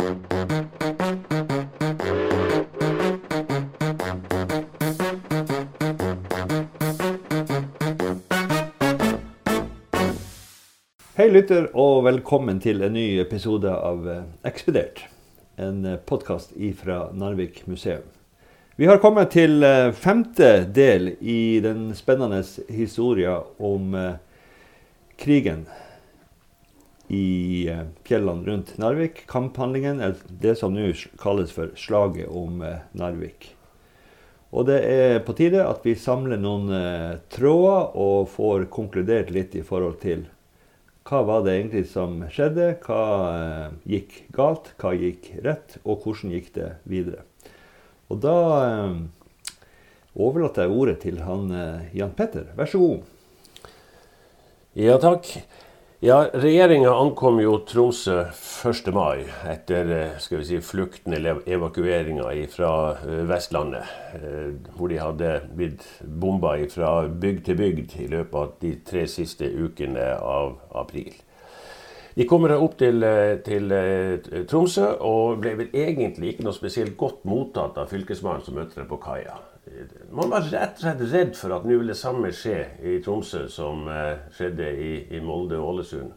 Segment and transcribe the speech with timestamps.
[0.00, 0.06] Hei,
[11.28, 15.04] lytter, og velkommen til en ny episode av eh, Ekspedert.
[15.60, 18.08] En podkast fra Narvik museum.
[18.80, 22.40] Vi har kommet til eh, femte del i den spennende
[22.72, 24.16] historien om eh,
[25.20, 25.66] krigen
[27.10, 29.24] i eh, fjellene rundt Narvik.
[29.26, 33.50] Kamphandlingen, er det som nå kalles for slaget om eh, Narvik.
[34.54, 39.56] Og det er på tide at vi samler noen eh, tråder og får konkludert litt
[39.58, 40.28] i forhold til
[41.10, 43.02] hva var det egentlig som skjedde, hva
[43.88, 47.24] gikk galt, hva gikk rett, og hvordan gikk det videre.
[48.12, 48.36] Og da
[50.14, 51.50] overlater jeg ordet til han
[51.96, 52.52] Jan Petter.
[52.54, 53.72] Vær så god.
[54.78, 55.32] Ja, takk.
[56.02, 58.22] Ja, Regjeringa ankom jo Tromsø
[58.64, 58.86] 1.
[58.96, 63.90] mai etter eh, skal vi si, flukten eller evakueringa fra eh, Vestlandet.
[64.16, 64.46] Eh,
[64.78, 69.44] hvor de hadde blitt bomba fra bygd til bygd i løpet av de tre siste
[69.44, 71.12] ukene av april.
[72.16, 73.04] De kommer opp til,
[73.44, 73.68] til,
[74.48, 78.88] Tromsø og ble vel egentlig ikke noe spesielt godt mottatt av fylkesmannen som møtte dem
[78.88, 79.36] på kaia.
[80.10, 83.46] Man var rett og slett redd for at nå ville det samme skje i Tromsø
[83.52, 86.12] som eh, skjedde i, i, Molde og Ålesund.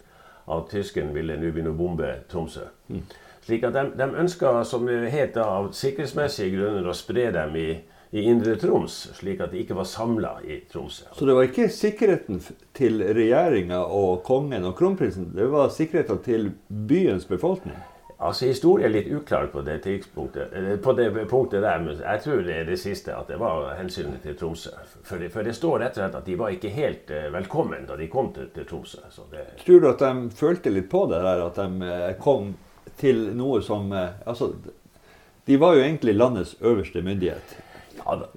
[0.53, 2.67] At tyskerne ville nå begynne å bombe Tromsø.
[2.91, 3.03] Mm.
[3.43, 7.69] Slik at de, de ønska, som det het av sikkerhetsmessige grunner, å spre dem i,
[8.15, 11.09] i Indre Troms, slik at de ikke var samla i Tromsø.
[11.17, 12.39] Så det var ikke sikkerheten
[12.77, 17.79] til regjeringa og kongen og kronprinsen, det var sikkerheten til byens befolkning?
[18.23, 22.43] Altså, Historien er litt uklar på det tidspunktet, på det punktet der, men jeg tror
[22.45, 23.15] det er det siste.
[23.15, 24.71] At det var hensynet til Tromsø.
[25.03, 27.89] For det, for det står rett og slett at de var ikke helt uh, velkommen
[27.89, 29.03] da de kom til, til Tromsø.
[29.31, 29.43] Det...
[29.65, 32.53] Tror du at de følte litt på det der, at de uh, kom
[32.99, 34.53] til noe som Altså,
[35.45, 37.57] de var jo egentlig landets øverste myndighet.
[37.97, 38.29] Ja,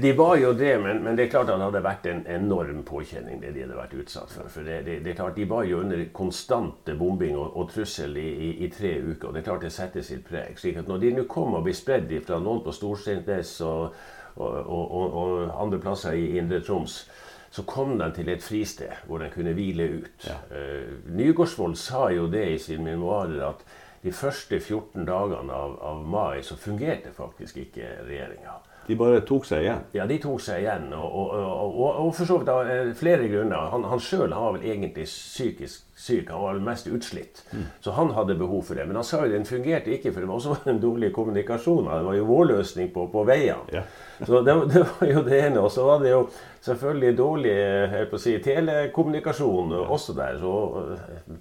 [0.00, 2.82] De var jo det, men, men, det er klart at det hadde vært en enorm
[2.86, 4.50] påkjenning det de hadde vært utsatt for.
[4.50, 8.16] For det, det, det er klart De var jo under konstante bombing og, og trussel
[8.20, 9.28] i, i, i, tre uker.
[9.28, 10.58] og det er klart det setter sitt preg.
[10.58, 13.94] slik at Når de nå kom og ble spredd fra noen på Storsteinnes og,
[14.36, 17.04] og, og, andre plasser i Indre Troms,
[17.54, 20.26] så kom de til et fristed hvor de kunne hvile ut.
[20.26, 20.40] Ja.
[20.50, 23.62] Uh, Nygaardsvold sa jo det i sine memoarer at
[24.02, 28.58] de første 14 dagene av, av mai så fungerte faktisk ikke regjeringa.
[28.86, 29.84] De bare tok seg igjen?
[29.96, 30.90] Ja, de tok seg igjen.
[30.92, 33.70] Og, og, og, og for så vidt av eh, flere grunner.
[33.72, 36.28] Han, han sjøl var vel egentlig psykisk syk.
[36.30, 37.40] Han var vel mest utslitt.
[37.52, 37.66] Mm.
[37.84, 38.84] Så han hadde behov for det.
[38.88, 41.88] Men han sa jo den fungerte ikke, for det var også en dårlig kommunikasjon.
[41.88, 43.64] Det var jo vårløsning på, på veiene.
[43.72, 43.86] Ja.
[44.20, 45.62] så det, det, var jo det ene.
[45.64, 46.26] Og så var det jo
[46.64, 47.56] selvfølgelig dårlig
[48.04, 49.86] å si, telekommunikasjon ja.
[49.96, 50.36] også der.
[50.42, 50.52] Så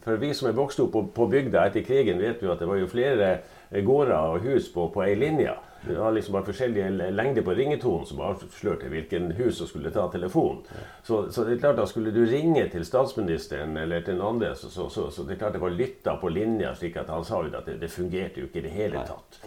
[0.06, 2.72] for vi som er vokst opp på, på bygda etter krigen, vet jo at det
[2.72, 3.36] var jo flere
[3.84, 5.56] gårder og hus på, på ei linje.
[5.88, 10.06] Det var liksom bare forskjellige lengder på ringetonen som avslørte hvilken hus som skulle ta
[10.12, 10.62] telefonen.
[11.04, 14.54] Så, så, det er klart da skulle du ringe til statsministeren eller til noen andre,
[14.56, 17.44] så, så, så det er klart det var lytta på linja, slik at han sa
[17.44, 19.44] jo at det, det fungerte jo ikke i det hele tatt.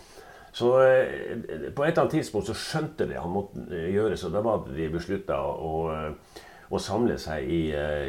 [0.56, 1.36] Så eh,
[1.74, 4.62] på et eller annet tidspunkt så skjønte det han måtte eh, gjøre, så da var
[4.64, 7.60] det de beslutta å, eh, å samle seg i,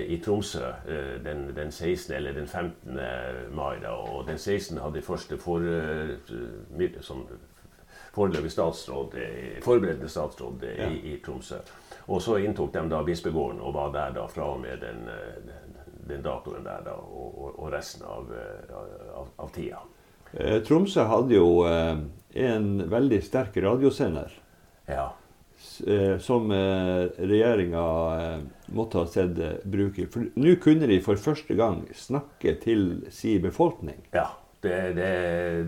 [0.07, 0.69] i Tromsø
[1.25, 2.15] den, den, 16.
[2.15, 2.95] eller den 15.
[3.53, 3.75] mai.
[3.83, 4.79] Da, og den 16.
[4.81, 5.67] hadde de første for,
[7.05, 7.27] som
[8.17, 9.17] foreløpig statsråd,
[9.65, 10.89] forberedende statsråd i, ja.
[10.89, 11.61] i, Tromsø.
[12.07, 15.05] Og så inntok de da bispegården og var der da fra og med den,
[16.07, 18.31] den datoen der da, og, og resten av,
[18.71, 19.83] av, av tida.
[20.33, 21.95] Eh, Tromsø hadde jo eh,
[22.47, 24.33] en veldig sterk radiosender.
[24.87, 25.11] Ja.
[25.87, 27.85] Eh, som eh, regjeringa
[28.21, 30.07] eh, måtte ha sett bruke.
[30.13, 34.03] For nå kunne de for første gang snakke til sin befolkning.
[34.13, 34.29] Ja.
[34.61, 35.09] Det, det,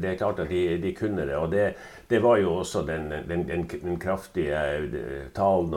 [0.02, 1.36] det, er klart at de, de kunne det.
[1.38, 1.74] Og det,
[2.10, 5.76] det, var jo også den, den, den, kraftige eh, talen,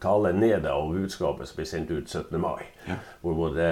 [0.00, 2.40] talen ned av budskapet som ble sendt ut 17.
[2.40, 2.64] mai.
[2.88, 2.96] Ja.
[3.20, 3.68] Hvor både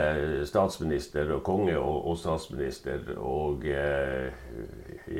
[0.47, 4.29] statsminister og konge og, og statsminister og eh,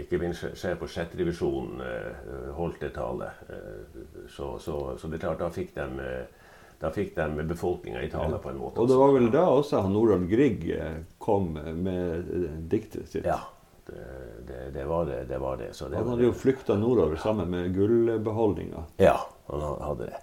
[0.03, 3.33] ikke minst sjef på sjetterevisjonen eh, holdt det tale.
[3.49, 6.45] Eh, så, så, så, det er klart, da fikk de eh,
[6.81, 8.83] da fikk de befolkninga i tale på en måte.
[8.83, 11.53] Og det var vel da også han Nordahl Grieg eh, kom
[11.83, 12.33] med
[12.71, 13.27] diktet sitt?
[13.27, 13.41] Ja,
[13.87, 14.05] det,
[14.47, 15.25] det, det, var det.
[15.29, 15.73] det, var det.
[15.81, 18.87] han hadde jo flykta nordover sammen med gullbeholdninga.
[19.03, 19.19] Ja,
[19.51, 20.23] han hadde det.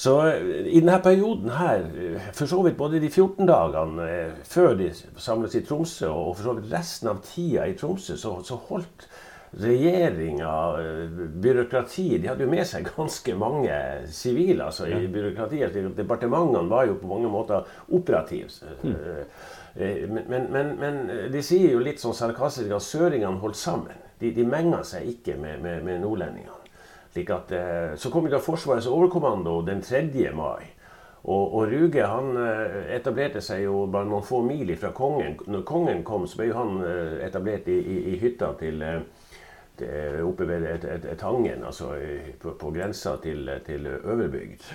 [0.00, 4.06] Så eh, i denne perioden her, eh, for så vidt både de 14 dagene
[4.48, 8.38] før de samles i Tromsø, og for så vidt resten av tida i Tromsø, så,
[8.46, 9.08] så holdt
[9.50, 13.78] regjeringa, byråkrati byråkratiet, de hadde jo med seg ganske mange
[14.14, 15.74] sivile altså, i byråkratiet.
[15.96, 18.48] Departementene var jo på mange måter operative.
[18.84, 18.94] Mm.
[19.74, 20.96] Men, men, men,
[21.30, 24.06] de sier jo litt sånn sarkastisk at søringene holdt sammen.
[24.20, 26.60] de, de menger seg ikke med, med, med nordlendingene.
[27.12, 30.30] Slik at, eh, så kom da Forsvarets overkommando den 3.
[30.36, 30.68] mai.
[31.24, 35.34] Og, og, Ruge han eh, etablerte seg jo bare noen få mil fra kongen.
[35.46, 38.84] Når kongen kom, så ble han eh, etablert i, i, i hytta til,
[39.80, 41.90] til, oppe ved et, et, et Tangen, altså
[42.40, 44.66] på, på grensa til, til Øverbygd.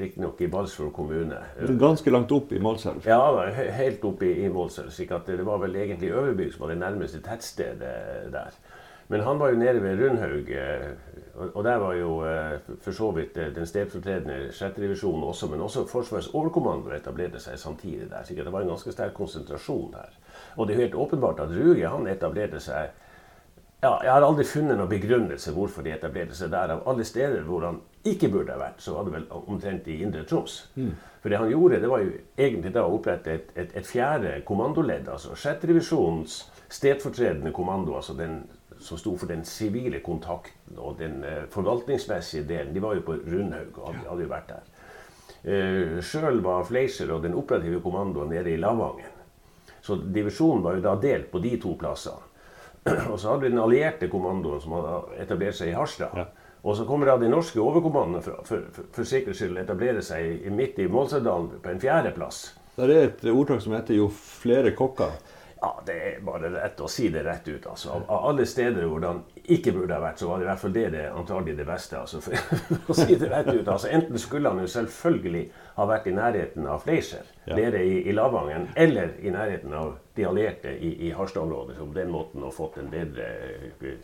[0.00, 1.38] Riktignok i Balsfjord kommune.
[1.80, 3.06] Ganske langt opp i Målselv?
[3.06, 3.20] Ja,
[3.78, 4.90] helt opp i, i Målselv.
[5.26, 8.56] det var vel egentlig Øverbygd som var det nærmeste tettstedet der.
[9.12, 13.10] Men han var jo nede ved Rundhaug, eh, og der var jo eh, for så
[13.10, 14.76] vidt eh, den stedfortredende 6.
[14.76, 18.24] divisjonen også, men også Forsvarets overkommando etablerte seg samtidig der.
[18.24, 20.16] Så det var en ganske sterk konsentrasjon der.
[20.56, 22.88] Og det er helt åpenbart at Ruge han etablerte seg
[23.82, 26.76] ja, Jeg har aldri funnet noen begrunnelse hvorfor de etablerte seg der.
[26.76, 29.98] Av alle steder hvor han ikke burde ha vært, så var det vel omtrent i
[30.06, 30.68] Indre Troms.
[30.78, 30.92] Mm.
[31.22, 34.36] For det han gjorde, det var jo egentlig da å opprette et, et, et fjerde
[34.46, 35.10] kommandoledd.
[35.10, 35.66] Altså 6.
[35.70, 36.38] divisjonens
[36.72, 37.96] stedfortredende kommando.
[37.98, 38.44] altså den
[38.82, 43.14] som sto for den sivile kontakten og den uh, forvaltningsmessige delen, de var jo på
[43.14, 44.72] Rundhaug og hadde, hadde jo vært der.
[45.42, 49.10] Uh, Sjøl var Fleischer og den operative kommandoen nede i Lavangen.
[49.82, 52.31] Så divisjonen var jo da delt på de to plassene.
[53.12, 56.16] Og så hadde vi den allierte kommandoen som hadde etablert seg i Harstad.
[56.18, 56.26] Ja.
[56.62, 60.46] Og så kommer da de norske overkommandoene for, for, for, for sikkerhets skyld etablere seg
[60.54, 62.42] midt i Målselvdalen på en fjerdeplass.
[62.76, 65.16] Det er et ordtak som heter 'jo flere kokker'.
[65.62, 67.66] Ja, Det er bare rett å si det rett ut.
[67.66, 67.90] altså.
[67.90, 70.60] Av, av alle steder hvor han ikke burde ha vært, så var det i hvert
[70.60, 71.98] fall det, det antagelig det beste.
[71.98, 73.68] altså, for å si det rett ut.
[73.68, 73.88] altså.
[73.88, 75.44] Enten skulle han jo selvfølgelig
[75.76, 77.54] ha vært i nærheten av Fleischer, ja.
[77.54, 81.76] nede i, i Lavangen, eller i nærheten av de allierte i, i Harstad-området.
[81.76, 83.28] som den måten har fått en bedre
[83.80, 83.98] eh,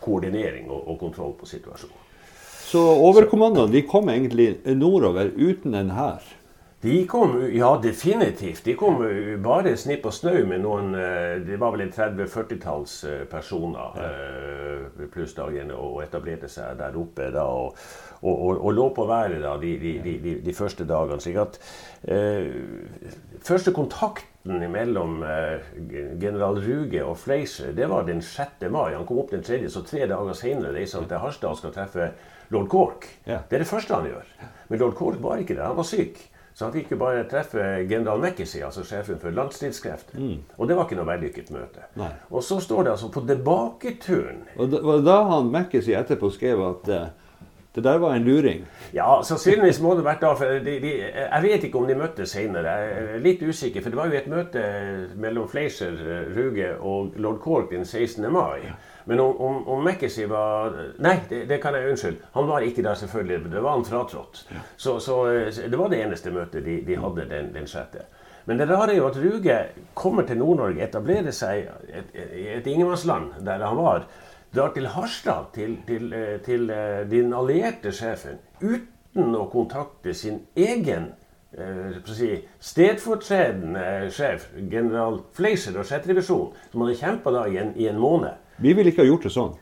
[0.00, 2.04] koordinering og, og kontroll på situasjonen.
[2.68, 6.24] Så overkommandoen de kom egentlig nordover uten en hær?
[6.80, 8.64] De kom, ja definitivt.
[8.64, 9.00] De kom
[9.42, 14.10] bare snipp og snau med noen eh, Det var vel en 30-40-talls eh, personer ja.
[14.12, 17.48] Eh, pluss dagen og etablerte seg der oppe da.
[17.50, 17.74] Og,
[18.20, 21.18] og, og, og lå på været da de, de, de, de første dagene.
[21.24, 21.58] slik at
[22.04, 22.46] eh,
[23.42, 23.74] Første
[24.48, 25.60] kontakten mellom eh,
[26.20, 28.70] general Ruge og Fleischer det var den 6.
[28.70, 28.94] mai.
[28.94, 31.72] Han kom opp den 3., så tre dager senere reiser han til Harstad og skal
[31.72, 32.10] treffe
[32.50, 33.06] lord Cork.
[33.24, 34.26] Det er det første han gjør.
[34.68, 35.66] Men lord Cork var ikke der.
[35.66, 36.18] Han var syk.
[36.54, 40.18] Så han fikk jo bare treffe general McKessie, altså sjefen for landstridskrefter.
[40.18, 40.40] Mm.
[40.56, 41.84] Og det var ikke noe vellykket møte.
[42.00, 42.10] Nei.
[42.32, 46.90] Og så står det altså på tilbaketuren Og da, da han McKessie etterpå skrev at
[46.90, 47.27] uh,
[47.78, 48.66] det der var en luring?
[48.94, 50.34] Ja, sannsynligvis må det vært da.
[50.38, 52.74] for de, de, Jeg vet ikke om de møttes senere.
[52.82, 53.84] Jeg er litt usikker.
[53.84, 54.62] For det var jo et møte
[55.16, 55.96] mellom Fleischer,
[56.36, 58.26] Ruge og lord Cork den 16.
[58.32, 58.68] mai.
[59.08, 62.28] Men om, om, om McKessie var Nei, det, det, kan jeg unnskylde.
[62.34, 63.50] Han var ikke der, selvfølgelig.
[63.52, 64.42] Det var han fratrådt.
[64.76, 65.22] Så, så,
[65.64, 68.04] det var det eneste møtet de, de hadde den, den sjette.
[68.48, 69.56] Men det rare er jo at Ruge
[69.96, 72.14] kommer til Nord-Norge, etablerer seg i et,
[72.58, 74.06] et ingenmannsland der han var.
[74.54, 76.70] Drar til Harstad, til, til, eh, til
[77.10, 81.10] din allierte sjefen, uten å kontakte sin egen
[81.52, 82.30] eh, si,
[82.60, 86.08] stedfortredende sjef, general Fleischer og 6.
[86.08, 88.40] divisjon, som hadde kjempa i, i en måned.
[88.58, 89.56] Vi ville ikke ha gjort det sånn.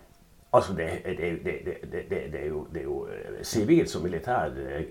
[0.57, 4.87] Altså, det, det, det, det er jo, jo eh, sivilt som militær eh,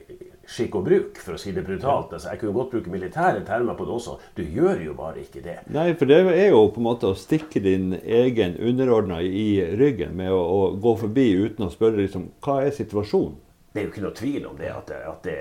[0.45, 2.13] skikk og bruk, for å si det brutalt.
[2.13, 4.18] Altså, jeg kunne godt bruke militære termer på det også.
[4.38, 5.57] Du gjør jo bare ikke det.
[5.74, 10.15] Nei, for det er jo på en måte å stikke din egen underordna i ryggen
[10.18, 13.42] med å, å, gå forbi uten å spørre liksom, hva er situasjonen?
[13.75, 15.40] Det er jo ikke noe tvil om det, at det, at det,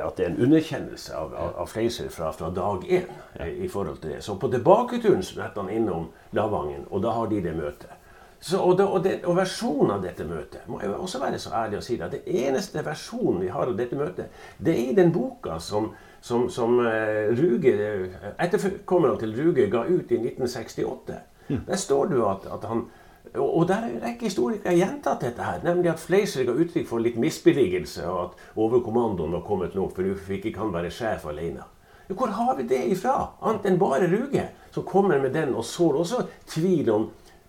[0.00, 3.10] at det er en underkjennelse av, av, av Fleiser fra, fra, dag én.
[3.36, 3.44] Ja.
[3.44, 4.22] I forhold til det.
[4.24, 7.97] Så på tilbaketuren møtte han innom Lavangen, og da har de det møtet.
[8.40, 11.50] Så, og, det, og, det, og, versjonen av dette møtet må jeg også være så
[11.58, 14.92] ærlig å si det, at det eneste versjonen vi har av dette møtet, det er
[14.92, 15.90] i den boka som,
[16.22, 21.18] som, som Ruger, Ruge, etterkommerne til Ruge ga ut i 1968.
[21.48, 21.64] Mm.
[21.66, 22.86] Der står det jo at, at han
[23.34, 26.86] og, og der er en rekke historikere gjentatt dette her, nemlig at Fleischer ga uttrykk
[26.88, 30.92] for litt misbilligelse, og at overkommandoen var kommet nå, for du fikk ikke han være
[30.94, 31.66] sjef alene.
[32.08, 33.34] Hvor har vi det ifra?
[33.44, 37.08] Annet enn bare Ruge, som kommer med den og sår også tvil om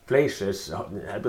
[0.10, 0.66] Fleischers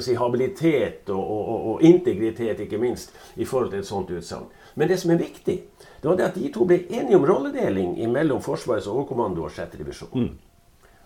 [0.01, 4.49] si, habilitet og, og, og, integritet, ikke minst, i forhold til et sånt utsagn.
[4.75, 5.57] Men det som er viktig,
[6.01, 9.77] det var det at de to ble enige om rolledeling mellom Forsvarets overkommando og 6.
[9.79, 10.15] divisjon.
[10.15, 10.31] Mm.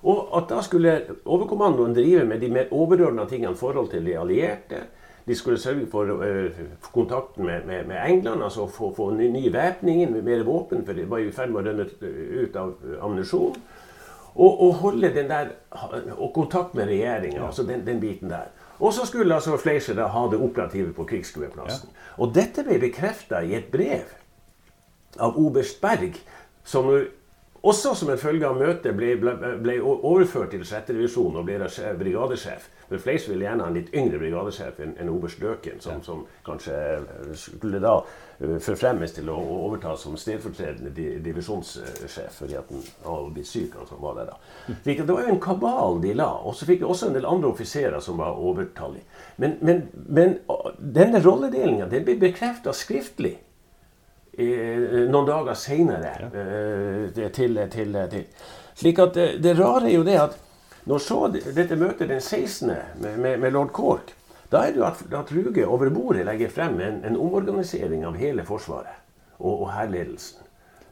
[0.05, 4.19] Og at da skulle overkommandoen drive med de mer overordna tingene i forhold til de
[4.21, 4.83] allierte.
[5.25, 6.59] De skulle sørge for uh,
[6.93, 10.93] kontakten med, med, med, England, altså få, få ny, ny væpning med mer våpen, for
[10.93, 11.87] de var i ferd med å rønne
[12.45, 13.57] ut av ammunisjon.
[14.35, 15.53] Og, og, holde den der,
[16.19, 17.47] og kontakt med regjeringa, ja.
[17.47, 18.51] altså den, den, biten der.
[18.79, 21.91] Og så skulle altså Fleischer da ha det operative på krigsskueplassen.
[21.93, 22.07] Ja.
[22.19, 24.11] Og dette ble bekrefta i et brev
[25.23, 26.19] av oberst Berg,
[26.67, 26.91] som
[27.65, 30.91] også som en følge av møtet ble, ble, ble overført til 6.
[30.93, 31.69] divisjon og ble
[32.01, 32.69] brigadesjef.
[32.89, 36.05] For Fleis ville gjerne ha en litt yngre brigadesjef enn en oberst Løken, som, ja.
[36.05, 36.77] som, kanskje
[37.41, 40.93] skulle da uh, forfremmes til å, overta som stedfortredende
[41.25, 43.79] divisjonssjef fordi at han hadde blitt syk.
[43.81, 44.39] Han som var der da.
[44.85, 46.29] Det var jo en kabal de la.
[46.45, 49.09] Og så fikk jeg også en del andre offiserer som var overtallige.
[49.41, 50.39] Men, men, men
[50.79, 53.54] denne rolledelinga ble bekrefta skriftlig Eh,
[54.39, 56.15] noen dager seinere.
[56.31, 58.25] Eh, til, til, til,
[58.75, 60.39] Slik at det, det, rare er jo det at
[60.85, 62.69] når så dette møtet den 16.
[63.01, 64.15] med, med, med lord Cork,
[64.53, 68.19] da er det jo at, at Ruge over bordet legger frem en, en omorganisering av
[68.21, 69.01] hele Forsvaret
[69.39, 70.45] og, og hærledelsen.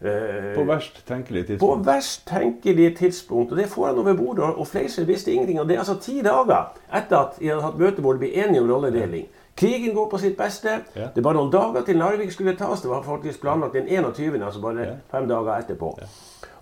[0.03, 1.61] Eh, på verst tenkelig tidspunkt?
[1.61, 3.53] På verst tenkelig tidspunkt.
[3.53, 4.45] Og det får han over bordet.
[4.45, 5.61] Og Fleischer visste ingenting.
[5.61, 8.33] Og det er altså ti dager etter at de hadde hatt møte hvor det ble
[8.43, 9.29] enige om rolledeling.
[9.55, 10.79] Krigen går på sitt beste.
[10.97, 11.09] Ja.
[11.15, 12.83] Det bare noen dager til Narvik skulle tas.
[12.83, 14.95] Det var faktisk planlagt den 21., altså bare ja.
[15.13, 15.93] fem dager etterpå.
[16.01, 16.09] Ja.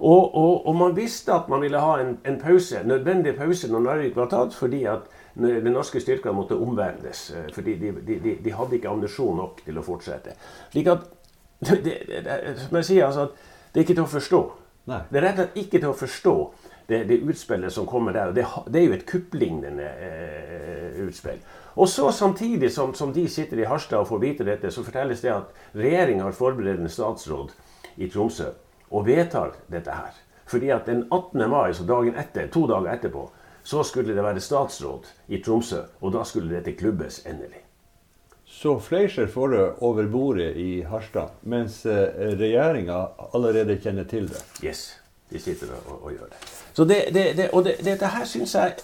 [0.00, 3.82] Og, og, og, man visste at man ville ha en, en, pause, nødvendig pause når
[3.85, 7.30] Narvik var tatt, fordi at de norske styrkene måtte omvendes.
[7.37, 10.35] Eh, fordi de, de, de, de, hadde ikke ammunisjon nok til å fortsette.
[10.73, 11.04] Slik at,
[11.85, 13.28] det, det, som jeg sier, altså,
[13.70, 14.42] det er ikke til å forstå.
[14.90, 15.02] Nei.
[15.11, 16.37] Det er rett og slett ikke til å forstå
[16.88, 18.32] det, det utspillet som kommer der.
[18.35, 21.40] Det, det er jo et kupplignende eh, utspill.
[21.75, 25.23] Og så Samtidig som, som, de sitter i Harstad og får vite dette, så fortelles
[25.25, 27.54] det at regjeringa har forberedt statsråd
[27.97, 28.50] i Tromsø
[28.90, 30.14] og vedtar dette her.
[30.50, 31.50] Fordi at den 18.
[31.50, 33.28] mai, så dagen etter, to dager etterpå,
[33.62, 35.85] så skulle det være statsråd i Tromsø.
[36.00, 37.62] Og da skulle dette klubbes endelig.
[38.50, 44.42] Så Fleischer får det over bordet i Harstad, mens eh, regjeringa allerede kjenner til det?
[44.64, 45.00] Yes,
[45.30, 46.40] de sitter og, og gjør det.
[46.72, 48.75] Så det, det, det og det, dette her syns jeg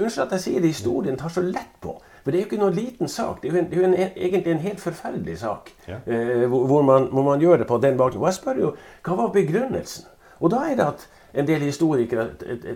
[0.00, 1.96] Unnskyld at jeg sier det, historien tar så lett på.
[2.22, 3.40] For det er jo ikke noen liten sak.
[3.42, 5.72] Det er jo, en, det er jo en, egentlig en helt forferdelig sak.
[5.88, 5.98] Ja.
[6.06, 8.22] Eh, hvor, man, hvor, man, gjør det på den bakgrunnen.
[8.22, 8.72] Og jeg spør jo
[9.06, 10.06] hva var begrunnelsen?
[10.40, 12.28] Og da er det at en del historikere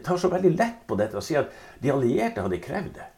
[0.05, 3.11] tar så veldig lett på dette og sier at de allierte hadde krevd det.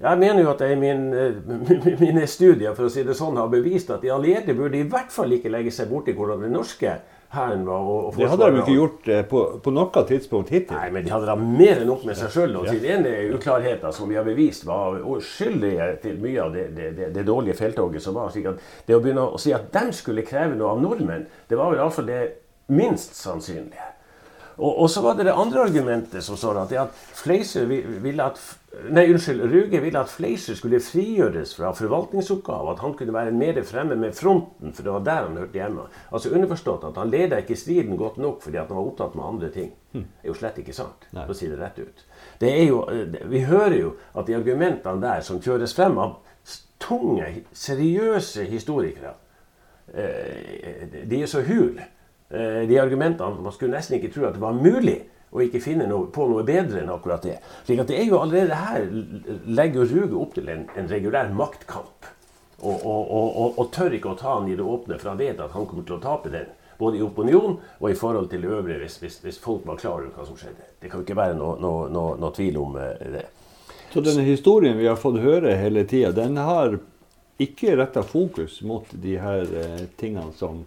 [0.00, 3.38] Jeg mener jo at jeg i min, eh, mine studier for å si det sånn,
[3.40, 6.52] har bevist at de allierte burde i hvert fall ikke legge seg borti hvordan det
[6.52, 6.98] norske
[7.34, 7.80] hæren var.
[7.80, 10.76] Og, og det hadde de ikke gjort eh, på, på, noe tidspunkt hittil.
[10.76, 12.54] Nei, men de hadde da mer enn nok med seg sjøl.
[12.60, 16.92] Og sine ene uklarheter som vi har bevist var skyldige til mye av det, det,
[16.98, 18.30] det, det dårlige felttoget som var.
[18.34, 21.58] slik at Det å begynne å si at de skulle kreve noe av nordmenn, det
[21.58, 22.22] var vel iallfall det
[22.72, 23.92] minst sannsynlige.
[24.56, 28.40] Og, og, så var det det andre argumentet som står at, at Fleiser ville at
[28.92, 32.74] Nei, unnskyld, Ruge ville at Fleischer skulle frigjøres fra forvaltningsoppgaver.
[32.74, 35.86] At han kunne være mer fremme med fronten, for det var der han hørte hjemme.
[36.12, 39.50] Altså Underforstått at han leda ikke striden godt nok fordi han var opptatt med andre
[39.54, 39.72] ting.
[39.94, 40.04] Hm.
[40.04, 42.04] Det er jo slett ikke sant, for å si det rett ut.
[42.42, 42.82] Det jo,
[43.32, 46.18] vi hører jo at de argumentene der som kjøres frem av
[46.82, 49.16] tunge, seriøse historikere,
[49.94, 51.88] eh, de er så hule.
[52.28, 54.98] Eh, de argumentene Man skulle nesten ikke tro at det var mulig
[55.30, 57.38] å ikke finne noe, på noe bedre enn akkurat det.
[57.66, 58.86] Slik at det er jo allerede her
[59.46, 62.12] legger Ruge opp til en, en regulær maktkamp.
[62.62, 65.42] Og, og, og, og, tør ikke å ta han i det åpne, for han vet
[65.44, 66.48] at han kommer til å tape den.
[66.78, 69.98] Både i opinion og i forhold til det øvrige, hvis, hvis, hvis folk var klar
[69.98, 70.64] over hva som skjedde.
[70.80, 73.26] Det kan jo ikke være noe, noe, noe, noe tvil om uh, det.
[73.92, 76.78] Så denne historien vi har fått høre hele tida, den har
[77.40, 80.64] ikke retta fokus mot de her uh, tingene som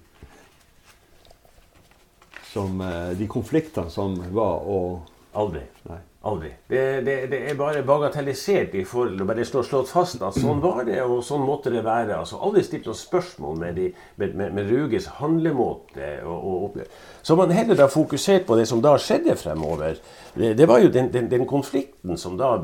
[2.50, 5.62] som eh, de konfliktene som var og Aldri.
[5.86, 5.98] Nei.
[6.22, 6.50] Aldri.
[6.68, 10.82] Det, det, det, er bare bagatellisert i forhold bare slå, slått fast at sånn var
[10.88, 12.18] det, og sånn måtte det være.
[12.18, 13.86] Altså, aldri stilt noen spørsmål med, de,
[14.20, 16.82] med, med, med Ruges handlemåte og, og.
[17.24, 20.02] Så man heller da fokusert på det som da skjedde fremover.
[20.34, 22.56] Det, det var jo den, den, den, konflikten som da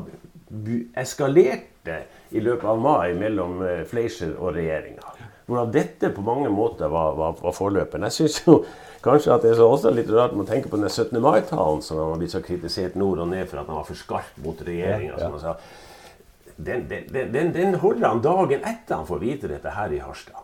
[1.00, 2.02] eskalerte
[2.36, 5.15] i løpet av mai mellom eh, Fleischer og regjeringa.
[5.46, 8.08] Hvordan dette på mange måter var, var, var forløperen.
[8.08, 8.60] Jeg synes jo
[9.06, 11.20] Kanskje at det er også litt rart man tenker på den 17.
[11.22, 14.40] mai-talen som har blitt så kritisert nord og ned for at han var for skarp
[14.42, 15.18] mot regjeringa.
[15.20, 15.52] Ja, ja.
[16.56, 20.40] Den, den, den, den, holder han dagen etter han får vite dette her i Harstad.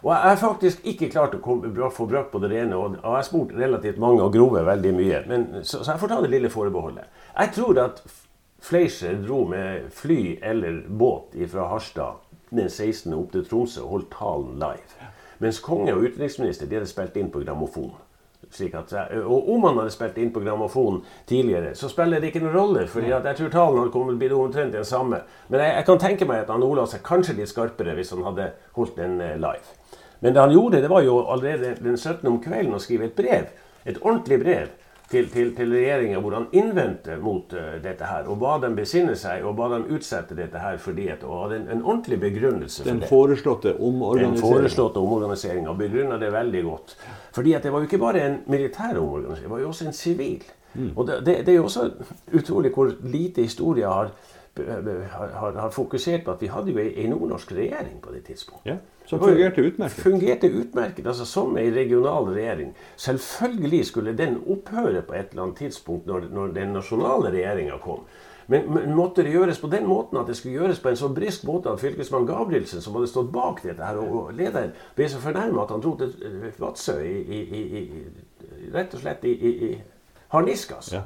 [0.00, 2.78] Og jeg har faktisk ikke klart å komme, få brakt på det rene.
[2.78, 5.20] Og jeg har spurt relativt mange og grove veldig mye.
[5.28, 7.20] Men, så, så, jeg får ta det lille forbeholdet.
[7.36, 8.02] Jeg tror at
[8.60, 13.14] Fleischer dro med fly eller båt fra Harstad den 16.
[13.14, 15.10] opp til Tromsø og holdt talen live.
[15.40, 17.92] Mens konge og utenriksminister de hadde spilt inn på grammofon.
[18.50, 22.56] At, og om han hadde spilt inn på grammofon tidligere, så spiller det ikke noen
[22.56, 22.86] rolle.
[22.88, 25.22] fordi jeg tror talen hadde kommet bli omtrent den samme.
[25.48, 28.24] Men jeg, jeg, kan tenke meg at han ordla seg kanskje litt skarpere hvis han
[28.26, 29.76] hadde holdt den eh, live.
[30.20, 32.26] Men det han gjorde, det var jo allerede den 17.
[32.28, 33.46] om kvelden å skrive et brev.
[33.84, 34.72] Et ordentlig brev.
[35.10, 39.16] Til, til, til regjeringa hvor han innvendte mot uh, dette her, og ba dem besinne
[39.18, 42.84] seg og ba dem utsette dette her fordi at, og hadde en, en ordentlig begrunnelse
[42.84, 43.10] for Den det.
[43.10, 43.74] Foreslåtte.
[43.74, 46.96] Den foreslåtte omorganiseringa begrunna det veldig godt.
[47.34, 49.96] Fordi at det var jo ikke bare en militær omorganisering, det var jo også en
[49.96, 50.44] sivil.
[50.74, 50.92] Mm.
[50.96, 51.90] Og det, det, det, er jo også
[52.34, 54.12] utrolig hvor lite historie har,
[54.58, 58.72] har, har, fokusert på at vi hadde jo ei nordnorsk regjering på det tidspunktet.
[58.72, 59.06] Ja.
[59.06, 60.02] Som fungerte utmerket.
[60.02, 62.74] Fungerte utmerket, altså Som en regional regjering.
[62.96, 68.04] Selvfølgelig skulle den opphøre på et eller annet tidspunkt når, når den nasjonale regjeringa kom.
[68.50, 71.08] Men, men, måtte det gjøres på den måten at det skulle gjøres på en så
[71.14, 75.20] brisk måte at fylkesmann Gabrielsen, som hadde stått bak dette her, og lederen, ble så
[75.22, 77.84] fornærma at han dro til Vadsø i, i, i,
[78.74, 79.70] rett og slett i,
[80.34, 80.90] harniskas.
[80.96, 81.04] Ja.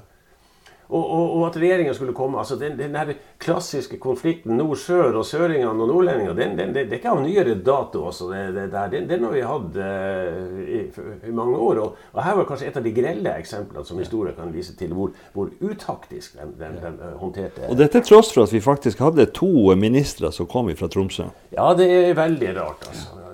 [0.88, 2.38] Og, og, og, at regjeringa skulle komme.
[2.38, 6.98] altså Den, den der klassiske konflikten nord-sør og søringene og nordlendinger, den, den, det, er
[6.98, 8.04] ikke av nyere dato.
[8.10, 10.82] også, det, det der, den, har vi hatt uh, i,
[11.28, 11.82] i, mange år.
[11.84, 14.94] Og, og, her var kanskje et av de grelle eksemplene som historien kan vise til,
[14.96, 19.00] hvor, hvor utaktisk den, den, den uh, håndterte Og dette tross for at vi faktisk
[19.04, 21.28] hadde to ministre som kom fra Tromsø?
[21.54, 22.88] Ja, det er veldig rart.
[22.88, 23.24] altså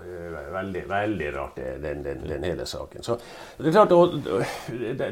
[0.61, 3.02] veldig, veldig rart, den, den, den, hele saken.
[3.02, 3.19] Så
[3.57, 4.14] Det er klart, og,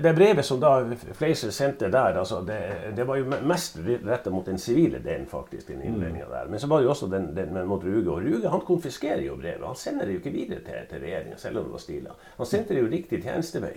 [0.03, 0.73] det, brevet som da
[1.13, 2.59] Fleischer sendte der, altså, det,
[2.97, 5.69] det, var jo mest retta mot den sivile delen, faktisk.
[5.69, 6.49] den innledninga der.
[6.49, 8.11] Men så var det jo også den, den mot Ruge.
[8.11, 9.67] Og Ruge han konfiskerer jo brevet.
[9.67, 12.17] Han sender det jo ikke videre til, til regjeringa, selv om det var stila.
[12.39, 13.77] Han sendte det jo riktig tjenestevei.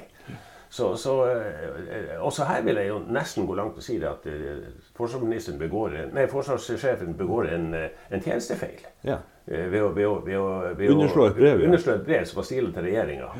[0.71, 4.27] Så, så, eh, også her vil jeg jo nesten gå langt og si det at
[4.31, 5.97] uh, forsvarsministeren begår,
[6.31, 8.85] forsvarssjefen begår en, eh, en tjenestefeil.
[9.03, 9.17] Ja.
[9.45, 11.67] Ved å, ved å, ved å, ved underslå et brev, ja.
[11.67, 13.31] underslå et brev som var stilet til regjeringa.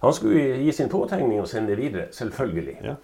[0.00, 2.76] Han skulle gi sin påtegning og sende det videre, selvfølgelig.
[2.84, 2.96] Ja.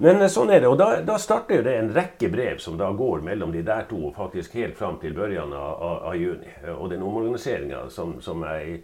[0.00, 0.68] Men sånn er det.
[0.68, 4.12] Og da, da starter det en rekke brev som da går mellom de der to,
[4.16, 6.52] faktisk helt fram til børjan av, av, av, juni.
[6.76, 8.82] Og den omorganiseringa som, som jeg i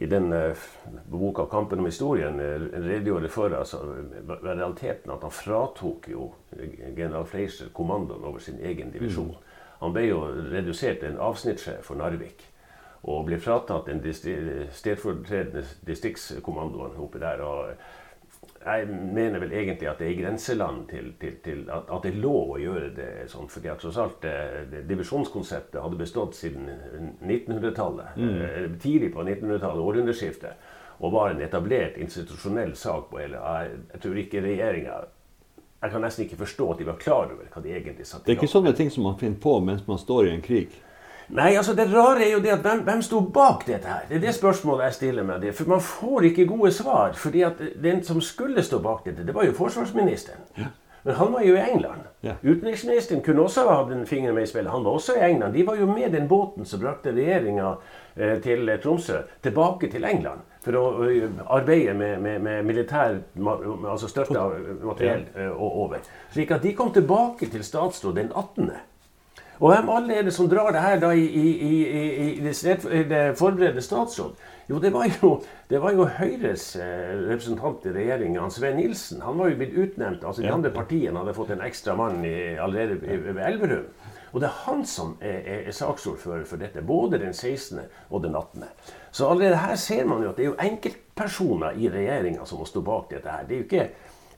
[0.00, 0.54] i den
[1.10, 2.40] boka 'Kampen om historien'
[2.72, 3.76] redegjorde for altså,
[4.42, 6.30] realiteten at han fratok jo
[6.96, 9.34] general Fleischer kommandoen over sin egen divisjon.
[9.34, 9.49] Mm.
[9.80, 10.20] Han ble jo
[10.52, 12.44] redusert til en avsnittssjef for Narvik.
[13.08, 17.40] Og ble fratatt den stedfortredende distriktskommandoen oppi der.
[17.40, 17.72] og
[18.60, 22.10] jeg mener vel egentlig at det er i grenseland til, til, til at, at, det
[22.12, 23.48] er lov å gjøre det sånn.
[23.48, 26.68] fordi at tross alt eh, Divisjonskonseptet hadde bestått siden
[27.24, 28.18] 1900-tallet.
[28.20, 28.34] Mm.
[28.44, 30.68] Eh, tidlig på 1900-tallet, århundreskiftet.
[31.00, 33.40] Og var en etablert institusjonell sak på hele.
[33.40, 35.00] Jeg, jeg tror ikke regjeringa
[35.82, 38.24] Jeg kan nesten ikke forstå at de var klar over hva de egentlig satte i
[38.24, 38.26] gang.
[38.26, 40.74] Det er ikke sånne ting som man finner på mens man står i en krig?
[41.30, 44.02] Nei, altså Det rare er jo det at hvem, hvem sto bak dette her?
[44.08, 45.46] Det er det spørsmålet jeg stiller meg.
[45.54, 47.12] For man får ikke gode svar.
[47.14, 50.42] fordi at den som skulle stå bak dette, det var jo forsvarsministeren.
[50.58, 50.72] Ja.
[51.02, 52.00] Men han var jo i England.
[52.20, 52.34] Ja.
[52.42, 54.70] Utenriksministeren kunne også ha hatt en finger med i spillet.
[54.70, 55.54] Han var også i England.
[55.54, 57.74] De var jo med den båten som brakte regjeringa
[58.16, 60.40] eh, til Tromsø tilbake til England.
[60.60, 60.84] For å
[61.56, 64.42] arbeide med, med, med militær altså støtte
[64.84, 66.04] materiell og over.
[66.34, 68.68] Slik at de kom tilbake til statsråd den 18.
[69.60, 71.72] Og hvem alle er det som drar det her da i, i, i,
[72.26, 72.54] i det,
[73.08, 74.36] det forberedende statsråd?
[74.70, 75.32] Jo, det var jo,
[75.68, 79.20] det var jo Høyres representant i regjeringa, Svein Nilsen.
[79.26, 80.24] Han var jo blitt utnevnt.
[80.24, 83.88] altså De andre partiene hadde fått en ekstra mann allerede ved Elverum.
[84.30, 87.80] Og det er han som er, er, er saksordfører for dette, både den 16.
[88.10, 88.64] og den 18.
[89.10, 92.68] Så allerede her ser man jo at det er jo enkeltpersoner i regjeringa som må
[92.68, 93.46] stå bak dette her.
[93.48, 93.86] Det er jo ikke,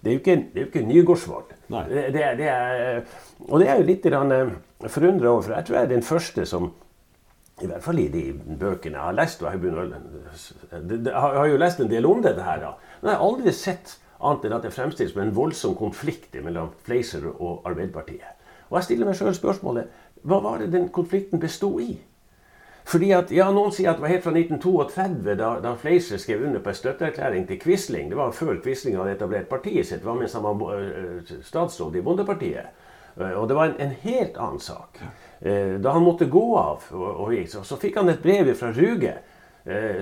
[0.00, 1.56] det er jo ikke, det er jo ikke Nygaardsvold.
[1.90, 2.04] Det,
[2.38, 3.02] det, er,
[3.48, 4.54] og det er jo litt grann,
[4.86, 5.42] forundra over.
[5.42, 6.72] For jeg tror jeg er den første som
[7.62, 11.90] i hvert fall i de bøkene jeg har lest, og jeg, har jo lest en
[11.90, 12.72] del om dette her, da.
[13.00, 16.72] men jeg har aldri sett annet enn at det fremstilles som en voldsom konflikt mellom
[16.86, 18.40] Fleiser og Arbeiderpartiet.
[18.70, 21.96] Og jeg stiller meg sjøl spørsmålet hva var det den konflikten bestod i?
[22.84, 26.42] Fordi at, ja, Noen sier at det var helt fra 1932, da, da Fleischer skrev
[26.48, 28.10] under på en støtteerklæring til Quisling.
[28.10, 30.02] Det var før Quisling hadde etablert partiet sitt.
[30.02, 32.72] Det var mens han var uh, statsråd i Bondepartiet.
[33.14, 35.02] Uh, og det var en, en, helt annen sak.
[35.42, 39.16] Da han måtte gå av, og, og, så, så, fikk han et brev fra Ruge.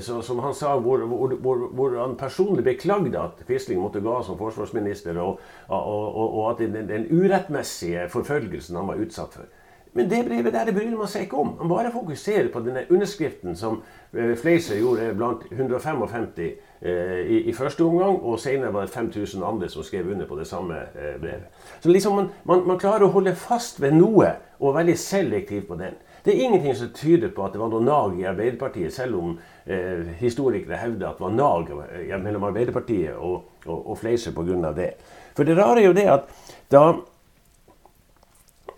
[0.05, 4.13] Så, som han sa, hvor, hvor, hvor, hvor, han personlig beklagde at Quisling måtte gå
[4.13, 9.49] av som forsvarsminister, og, og, og at den, den urettmessige forfølgelsen han var utsatt for.
[9.93, 11.55] Men det brevet der det bryr man seg ikke om.
[11.59, 17.53] Man bare fokuserer på denne underskriften som Fleischer Fleiser gjorde blant 155 eh, i, i,
[17.53, 21.21] første omgang, og senere var det 5000 andre som skrev under på det samme eh,
[21.21, 21.47] brevet.
[21.81, 25.79] Så liksom man, man, man, klarer å holde fast ved noe, og veldig selektiv på
[25.79, 25.95] den.
[26.25, 29.39] Det er ingenting som tyder på at det var noe nag i Arbeiderpartiet, selv om
[29.67, 34.75] eh, historikere hevder at det var nag eh, mellom Arbeiderpartiet og, og, og Fleiser pga.
[34.77, 34.91] det.
[35.37, 36.29] For det rare er jo det at
[36.71, 36.85] da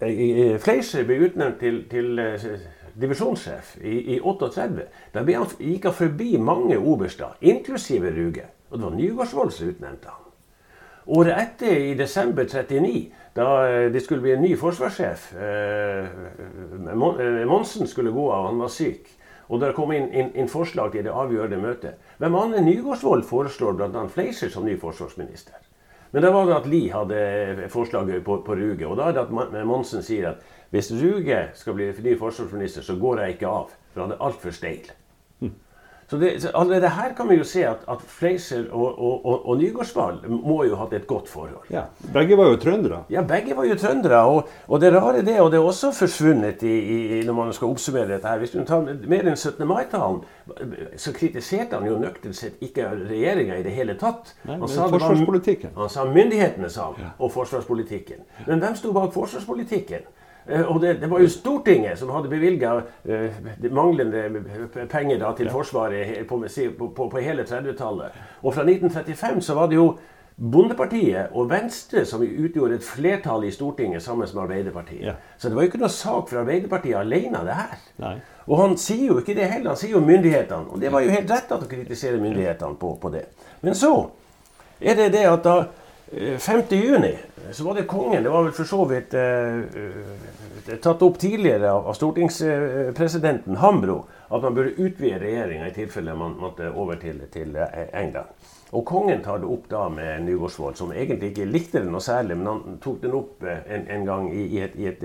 [0.03, 2.47] Fleischer ble utnevnt til, til eh,
[2.99, 4.87] divisjonssjef i, i 38.
[5.15, 8.49] Da han, gikk han forbi mange oberster, inklusive Ruge.
[8.71, 10.19] Og det var Nygaardsvold som utnevnte han.
[11.07, 12.93] Året etter, i desember 39,
[13.37, 15.33] da eh, det skulle bli en ny forsvarssjef
[17.49, 19.07] Monsen skulle gå av, han var syk.
[19.53, 22.11] Og det kom inn, inn, inn, forslag til det avgjørende møtet.
[22.19, 24.07] Hvem Anne Nygaardsvold foreslår bl.a.
[24.09, 25.59] Fleischer som ny forsvarsminister.
[26.13, 28.87] Men da var det at Li hadde forslaget på, på Ruge.
[28.87, 32.97] Og da er det at Monsen sier at hvis Ruge skal bli ny forsvarsminister, så
[33.01, 33.73] går jeg ikke av.
[33.93, 34.91] For han er altfor steil.
[36.13, 39.49] Så, det, så allerede her kan vi jo se at, at Fleischer og, og, og,
[39.49, 41.71] og Nygaardsvall må jo ha hatt et godt forhold.
[41.73, 42.99] Ja, Begge var jo trøndere.
[43.11, 44.19] Ja, begge var jo trøndere.
[44.29, 47.73] Og, og det rare det, og det er også forsvunnet i, i, når man skal
[47.73, 49.65] oppsummere dette her Hvis du tar mer enn 17.
[49.69, 50.21] mai-talen,
[51.01, 54.35] så kritiserte han jo nøkternt sett ikke regjeringa i det hele tatt.
[54.45, 55.73] Nei, han, sa forsvarspolitikken.
[55.73, 57.15] Var, han sa myndighetene, sa han, ja.
[57.19, 58.21] og forsvarspolitikken.
[58.51, 60.05] Men hvem sto bak forsvarspolitikken?
[60.47, 64.43] Eh, og det, det, var jo Stortinget som hadde bevilga uh, manglende
[64.91, 66.41] penger da, til Forsvaret på,
[66.79, 68.19] på, på hele 30-tallet.
[68.43, 69.93] Og fra 1935 så var det jo
[70.43, 75.05] Bondepartiet og Venstre som utgjorde et flertall i Stortinget sammen med Arbeiderpartiet.
[75.05, 75.15] Ja.
[75.39, 77.77] Så det var jo ikke noe sak for Arbeiderpartiet alene, det her.
[78.03, 78.15] Nei.
[78.49, 80.73] Og han sier jo ikke det heller, han sier jo myndighetene.
[80.73, 83.27] Og det var jo helt rett at å kritisere myndighetene på, på det.
[83.63, 83.93] Men så
[84.81, 85.57] er det det at da
[86.39, 86.63] 5.
[86.73, 87.15] Eh,
[87.53, 88.23] så var det kongen.
[88.23, 94.55] Det var vel for så vidt eh, tatt opp tidligere av, stortingspresidenten Hambro at man
[94.55, 98.29] burde utvide regjeringa i tilfelle man måtte over til, til, eh, England.
[98.73, 102.39] Og kongen tar det opp da med Nygaardsvold, som egentlig ikke likte det noe særlig,
[102.41, 105.03] men han tok den opp eh, en, en gang i, i, et, i, et,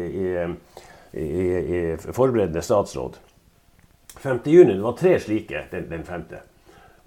[1.13, 1.39] i,
[1.79, 3.17] i forberedende statsråd.
[4.17, 4.39] 5.
[4.45, 6.39] juni, det var tre slike den, den femte.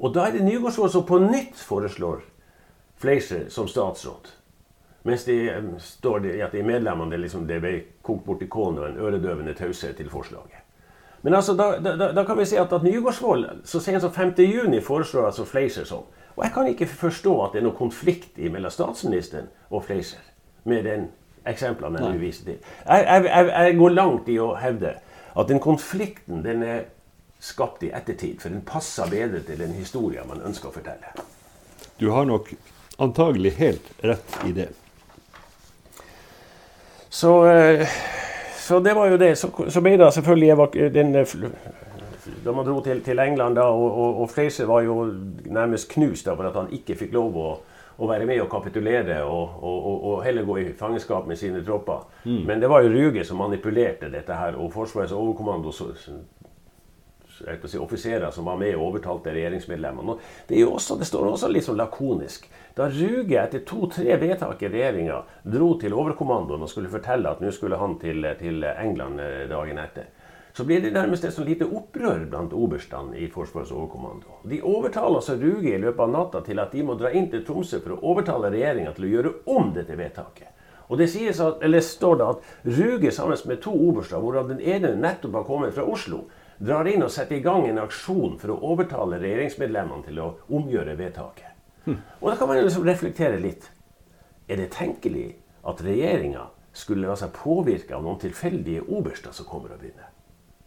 [0.00, 2.22] Og da er det Nygaardsvold som på nytt foreslår
[3.00, 4.28] Fleischer som statsråd.
[5.02, 8.48] Mens de eh, står det at de medlemmene det, liksom, det ble kokt bort i
[8.52, 10.58] kålen og en øredøvende taushet til forslaget.
[11.22, 14.80] Men altså, da, da, da, kan vi si at, at Nygaardsvold så sent som 5.6
[14.84, 16.04] foreslår altså Fleischer sånn.
[16.36, 20.24] Og jeg kan ikke forstå at det er noen konflikt mellom statsministeren og Fleischer
[20.68, 21.08] med den
[21.48, 22.58] eksemplene jeg viser til.
[22.86, 24.94] Jeg, jeg, jeg, går langt i å hevde
[25.40, 26.82] at den konflikten den er
[27.40, 31.12] skapt i ettertid, for den passer bedre til den historien man ønsker å fortelle.
[32.00, 32.52] Du har nok
[33.00, 34.68] antagelig helt rett i det.
[37.08, 37.88] Så, eh,
[38.58, 39.36] så, det var jo det.
[39.36, 41.34] Så, så ble det selvfølgelig den, eh,
[42.44, 45.02] Da man dro til, til England, da, og, og, og Fraser var jo
[45.50, 47.48] nærmest knust over at han ikke fikk lov å,
[47.98, 52.06] å være med og kapitulere og, og, heller gå i fangenskap med sine tropper.
[52.24, 52.44] Mm.
[52.46, 55.72] Men det var jo Ruge som manipulerte dette her, og Forsvarets overkommando
[57.66, 60.16] si, offiserer som var med og overtalte regjeringsmedlemmene.
[60.48, 62.48] Det, det, står også litt sånn lakonisk.
[62.76, 67.52] Da Ruge etter to-tre vedtak i regjeringa dro til overkommandoen og skulle fortelle at nå
[67.54, 70.08] skulle han til, til, England eh, dagen etter,
[70.52, 74.40] så blir det nærmest et sånn lite opprør blant oberstene i Forsvarets overkommando.
[74.50, 77.44] De overtaler altså Ruge i løpet av natta til at de må dra inn til
[77.46, 80.56] Tromsø for å overtale regjeringa til å gjøre om dette vedtaket.
[80.90, 81.06] Og det
[81.38, 85.74] at, står det at Ruge sammen med to oberster, hvorav den ene nettopp har kommet
[85.76, 86.24] fra Oslo,
[86.60, 90.96] drar inn og setter i gang en aksjon for å overtale regjeringsmedlemmene til å omgjøre
[90.98, 91.56] vedtaket.
[91.86, 91.98] Hm.
[92.20, 93.70] Og da kan man liksom reflektere litt.
[94.50, 95.30] Er det tenkelig
[95.64, 100.10] at regjeringa skulle la seg påvirke av noen tilfeldige oberster som kommer og begynner?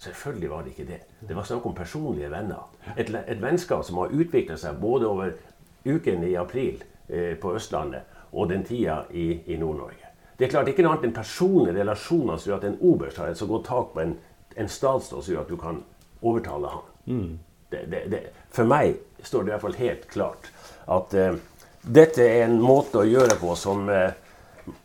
[0.04, 1.00] Selvfølgelig var det ikke det.
[1.22, 2.66] Det var snakk om personlige venner.
[2.98, 5.38] Et, et vennskap som har utvikla seg både over
[5.86, 10.10] uken i april eh, på Østlandet og den tida i, i Nord-Norge.
[10.38, 13.30] Det er klart ikke noe annet enn personlige relasjoner som gjør at en oberst har
[13.30, 14.16] et så godt tak på en
[14.56, 15.82] en statsråd som gjør at du kan
[16.22, 16.92] overtale han.
[17.06, 17.40] Mm.
[17.70, 18.22] Det, det, det,
[18.54, 20.50] for meg står det i hvert fall helt klart
[20.94, 21.40] at uh,
[21.82, 24.12] dette er en måte å gjøre på som uh,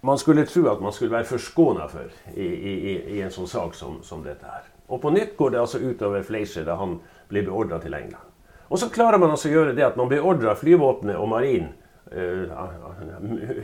[0.07, 3.77] man skulle tro at man skulle være forskåna for i, i, i, en sånn sak
[3.79, 4.65] som, som, dette her.
[4.89, 6.97] Og på nytt går det altså utover Fleischer da han
[7.29, 8.25] blir beordra til England.
[8.69, 11.78] Og så klarer man altså å gjøre det at man beordrer flyvåpenet og marin uh,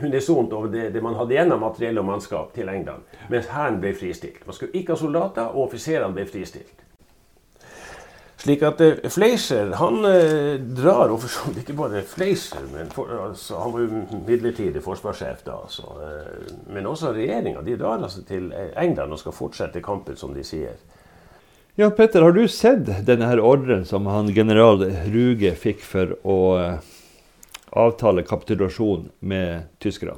[0.01, 3.79] unisont over det, det, man hadde igjen av materiell og mannskap til England, mens hæren
[3.81, 4.43] ble fristilt.
[4.45, 6.83] Man skulle ikke ha soldater, og offiserene ble fristilt.
[8.45, 12.91] Slik at uh, Fleischer han uh, drar, og for så vidt ikke bare Fleischer, men
[12.93, 15.95] for, altså, han var jo midlertidig forsvarssjef da, altså,
[16.69, 17.63] men også regjeringa.
[17.65, 20.77] De drar altså til England og skal fortsette kampen, som de sier.
[21.75, 26.37] Ja, Petter, har du sett denne her ordren som han general Ruge fikk for å
[27.75, 30.15] avtale kapitulasjon med tyskerne?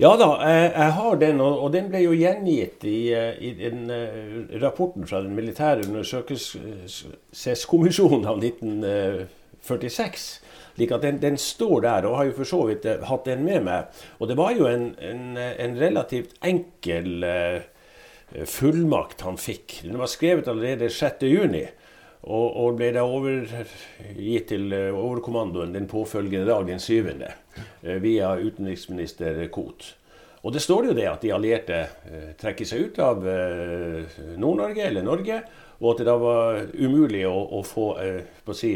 [0.00, 4.48] Ja da, jeg, har den, og, den ble jo gjengitt i, eh, i den, uh,
[4.62, 10.40] rapporten fra den militære undersøkelseskommisjonen av 1946.
[10.80, 13.44] Like at den, den, står der, og har jo for så vidt uh, hatt den
[13.44, 13.92] med meg.
[14.16, 17.20] Og det var jo en, en, en relativt enkel
[18.48, 19.84] fullmakt han fikk.
[19.84, 21.76] Den var skrevet allerede 6.6.
[22.20, 27.30] Og, og ble da overgitt til eh, overkommandoen den påfølgende dag, den syvende,
[27.80, 29.94] via utenriksminister Koht.
[30.44, 31.78] Og det står jo det at de allierte
[32.40, 33.18] trekker seg ut av
[34.40, 35.36] Nord-Norge, eller Norge,
[35.80, 38.70] og at det da var umulig å, å få å si,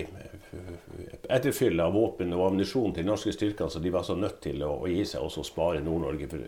[1.28, 4.74] etterfyll av våpen og ammunisjon til norske styrker, så de var så nødt til å,
[4.85, 6.44] å gi seg og spare Nord-Norge for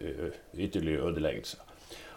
[0.57, 1.65] ytterligere ødeleggelser.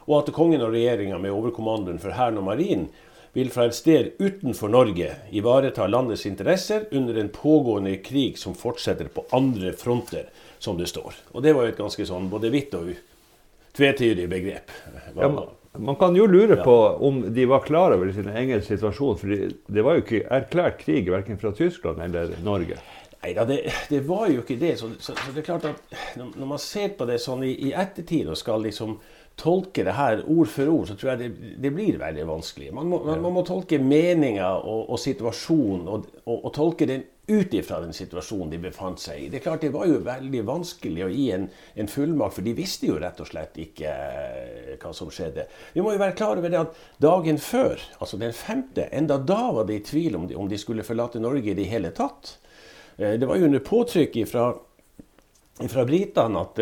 [0.10, 2.88] Og at kongen og regjeringa med overkommandoen for hæren og marinen
[3.34, 9.12] vil fra et sted utenfor Norge ivareta landets interesser under en pågående krig som fortsetter
[9.14, 11.16] på andre fronter, som det står.
[11.32, 12.92] Og det var jo et ganske sånn både hvitt og
[13.78, 14.74] tvetydig begrep.
[15.16, 15.30] Ja,
[15.78, 19.20] man kan jo lure på om de var klar over sin egen situasjon.
[19.22, 22.80] For det var jo ikke erklært krig verken fra Tyskland eller Norge.
[23.20, 23.62] Nei da, det,
[23.92, 24.78] det, var jo ikke det.
[24.80, 27.74] Så, så, så, det er klart at når man ser på det sånn i, i
[27.76, 28.98] ettertid og skal liksom
[29.40, 32.74] tolke det her ord for ord, så tror jeg det, det blir veldig vanskelig.
[32.76, 37.06] Man må, man, man må tolke meninga og, og situasjonen og, og, og, tolke den
[37.30, 39.28] ut ifra den situasjonen de befant seg i.
[39.30, 41.46] Det er klart det var jo veldig vanskelig å gi en,
[41.80, 45.46] en fullmakt, for de visste jo rett og slett ikke eh, hva som skjedde.
[45.76, 49.44] Vi må jo være klar over det at dagen før, altså den femte, enda da
[49.60, 52.40] var det i tvil om de, om de skulle forlate Norge i det hele tatt.
[52.98, 54.50] Eh, det var jo under påtrykk fra
[55.68, 56.62] fra britene at,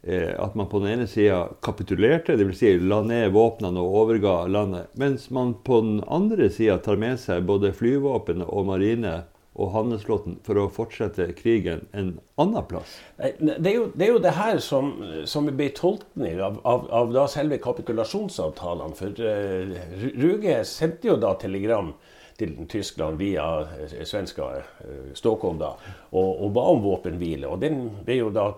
[0.07, 2.59] Eh, at man på den ene sida kapitulerte, dvs.
[2.59, 7.17] Si la ned våpnene og overga landet, mens man på den andre sida tar med
[7.17, 9.15] seg både flyvåpen og marine
[9.55, 12.99] og handelsflåten for å fortsette krigen en annen plass?
[13.17, 14.91] Det er jo det, er jo det her som,
[15.25, 18.99] som blir tolkning av, av, av selve kapitulasjonsavtalene.
[18.99, 21.95] For uh, Ruge sendte jo da telegram
[22.37, 25.71] til Tyskland via eh, svenska eh, Stockholm da,
[26.11, 27.47] og, og, ba om våpenhvile.
[27.47, 28.49] Og Den ble jo da,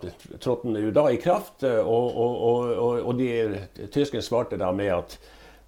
[0.42, 3.62] trådte jo i kraft, eh, og, og, og de,
[3.94, 5.18] tyskerne svarte da med at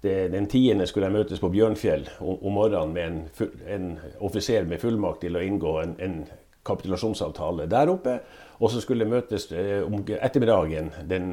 [0.02, 4.64] det, den tiende skulle jeg møtes på Bjørnfjell om, om morgenen med en, en, offiser
[4.64, 6.22] med fullmakt til å inngå en, en
[6.66, 8.20] kapitulasjonsavtale der oppe.
[8.60, 9.46] Og så skulle møtes
[9.86, 11.30] om ettermiddagen den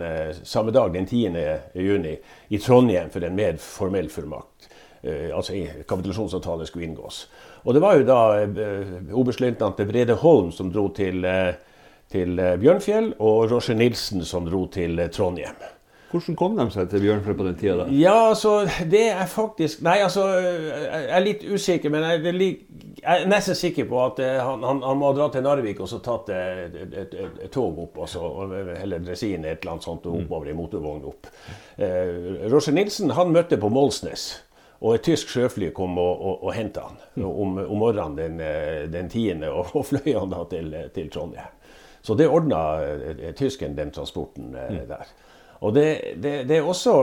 [0.48, 1.34] samme dag, den 10.
[1.76, 2.14] juni,
[2.48, 4.67] i Trondheim for en mer formell fullmakt.
[5.04, 5.54] Eh, altså
[5.88, 7.28] kapitulasjonsavtale skulle inngås.
[7.64, 11.54] Og det var jo da eh, oberstløytnant Brede Holm som dro til, eh,
[12.12, 15.66] til Bjørnfjell, og Roger Nilsen som dro til Trondheim.
[16.08, 17.86] Hvordan kom de seg til Bjørnfjell på den tida?
[17.92, 22.58] Ja, altså, det er faktisk Nei, altså, jeg er litt usikker, men jeg
[22.98, 25.90] jeg er nesten sikker på at han, han, han, må ha dratt til Narvik og
[25.92, 28.24] så tatt et, et, et, tog opp, altså,
[28.82, 31.30] eller dresin, et eller annet sånt, og oppover i motorvogn opp.
[31.78, 34.32] Eh, Roger Nilsen han møtte på Målsnes.
[34.80, 38.84] Og et tysk sjøfly kom og, og, og henta han om, om, morgenen den, eh,
[38.94, 39.48] den 10.
[39.50, 41.56] Og, og fløy han da til, til Trondheim.
[42.06, 44.84] Så det ordna eh, tysken den transporten eh, mm.
[44.88, 45.10] der.
[45.60, 45.88] Og det,
[46.22, 46.94] det, det, er også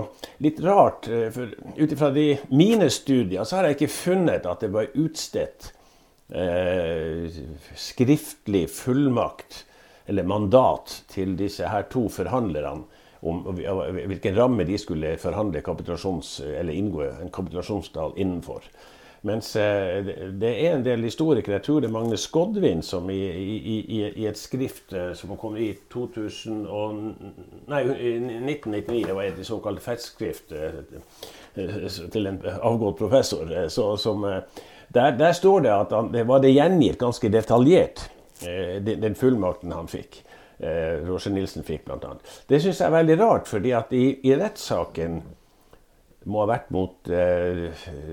[0.45, 2.13] litt rart, for ut ifra
[2.55, 5.73] mine studier så har jeg ikke funnet at det var utstedt
[6.31, 7.27] eh,
[7.75, 9.65] skriftlig fullmakt
[10.07, 12.85] eller mandat til disse her to forhandlerne
[13.25, 18.67] om hvilken ramme de skulle forhandle kapitulasjons, eller inngå en kapitulasjonsdal innenfor.
[19.25, 20.05] Mens eh,
[20.37, 24.27] det er en del historikere, jeg tror det er Magne Skodvin, som i, i, i
[24.29, 26.99] et skrift eh, som kom i 2000 og,
[27.73, 30.77] nei, 1999, det var et såkalt festskrift eh,
[32.13, 34.29] til en avgått professor, så, som,
[34.93, 38.05] der, der, står det at han, det var det gjengitt ganske detaljert,
[38.85, 40.21] den fullmakten han fikk
[40.65, 42.17] eh, Roger Nilsen fikk, bl.a.
[42.49, 45.23] Det syns jeg er veldig rart, fordi at i, i rettssaken
[46.31, 47.67] må ha vært mot eh,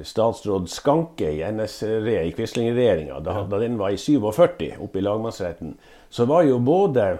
[0.07, 5.77] statsråd Skanke i NSRE i Quisling-regjeringa, da, da, den var i 47, oppe i lagmannsretten,
[6.11, 7.13] så var jo både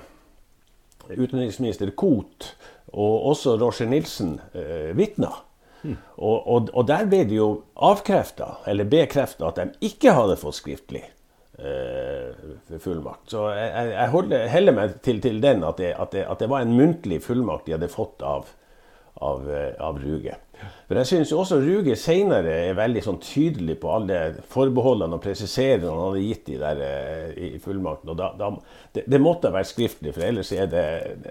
[1.11, 2.53] utenriksminister Koht
[2.91, 5.45] og også Roger Nilsen eh, vitner.
[5.81, 5.95] Mm.
[6.17, 7.47] Og, og, og, der ble det jo
[7.81, 11.07] avkrefta, eller bekrefta, at de ikke hadde fått skriftlig
[12.81, 13.27] fullmakt.
[13.31, 16.49] Så jeg, jeg holder, heller meg til, til den at det, at, det, at det,
[16.49, 18.49] var en muntlig fullmakt de hadde fått av,
[19.21, 20.37] av, eh, av Ruge.
[20.87, 24.19] For jeg syns også Ruge senere er veldig sånn tydelig på alle
[24.51, 28.13] forbeholdene og presiseringene han hadde gitt de der uh, i fullmakten.
[28.19, 28.51] Da, da,
[28.93, 30.85] det, det, måtte være skriftlig, for ellers er det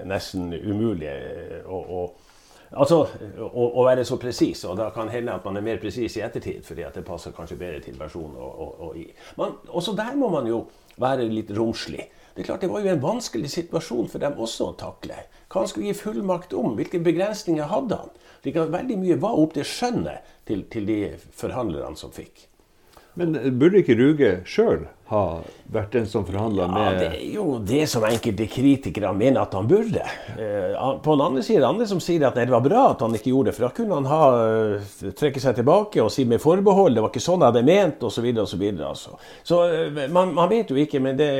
[0.08, 2.29] nesten umulig eh, å, å
[2.70, 3.00] Altså,
[3.42, 6.22] å, å, være så presis, og da kan hende at man er mer presis i
[6.22, 8.36] ettertid, fordi at det passer kanskje bedre til versjonen.
[8.38, 9.08] Og, og, og i.
[9.40, 10.62] Men også der må man jo
[11.00, 12.06] være litt romslig.
[12.30, 15.18] Det er klart det var jo en vanskelig situasjon for dem også å takle.
[15.50, 16.76] Hva han skulle gi fullmakt om?
[16.78, 18.14] Hvilke begrensninger hadde han?
[18.46, 21.00] Veldig mye var opp til skjønnet til, til de
[21.36, 22.46] forhandlerne som fikk.
[23.18, 27.58] Men burde ikke Ruge sjøl ha vært den som forhandla med Ja, Det er jo
[27.66, 30.02] det som enkelte kritikere mener at han burde.
[30.36, 33.32] Eh, på den andre siden andre som sier at det var bra at han ikke
[33.32, 36.94] gjorde det, for da kunne han ha, eh, trekke seg tilbake og si med forbehold
[36.94, 38.26] det var ikke sånn jeg hadde ment, osv.
[38.60, 39.16] videre Altså.
[39.42, 41.30] Så eh, man, man, vet jo ikke, men det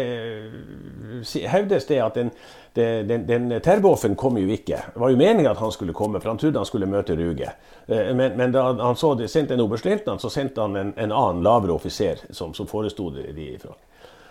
[1.50, 2.34] hevdes det at den
[2.70, 4.76] den, den Terboven kom jo ikke.
[4.94, 7.50] Det var jo meninga at han skulle komme, for han trodde han skulle møte Ruge.
[7.90, 11.42] Men, men da han så det, sendte en oberstløytnant, så sendte han en, en annen
[11.42, 13.76] lavere offiser som, som foresto de ifra.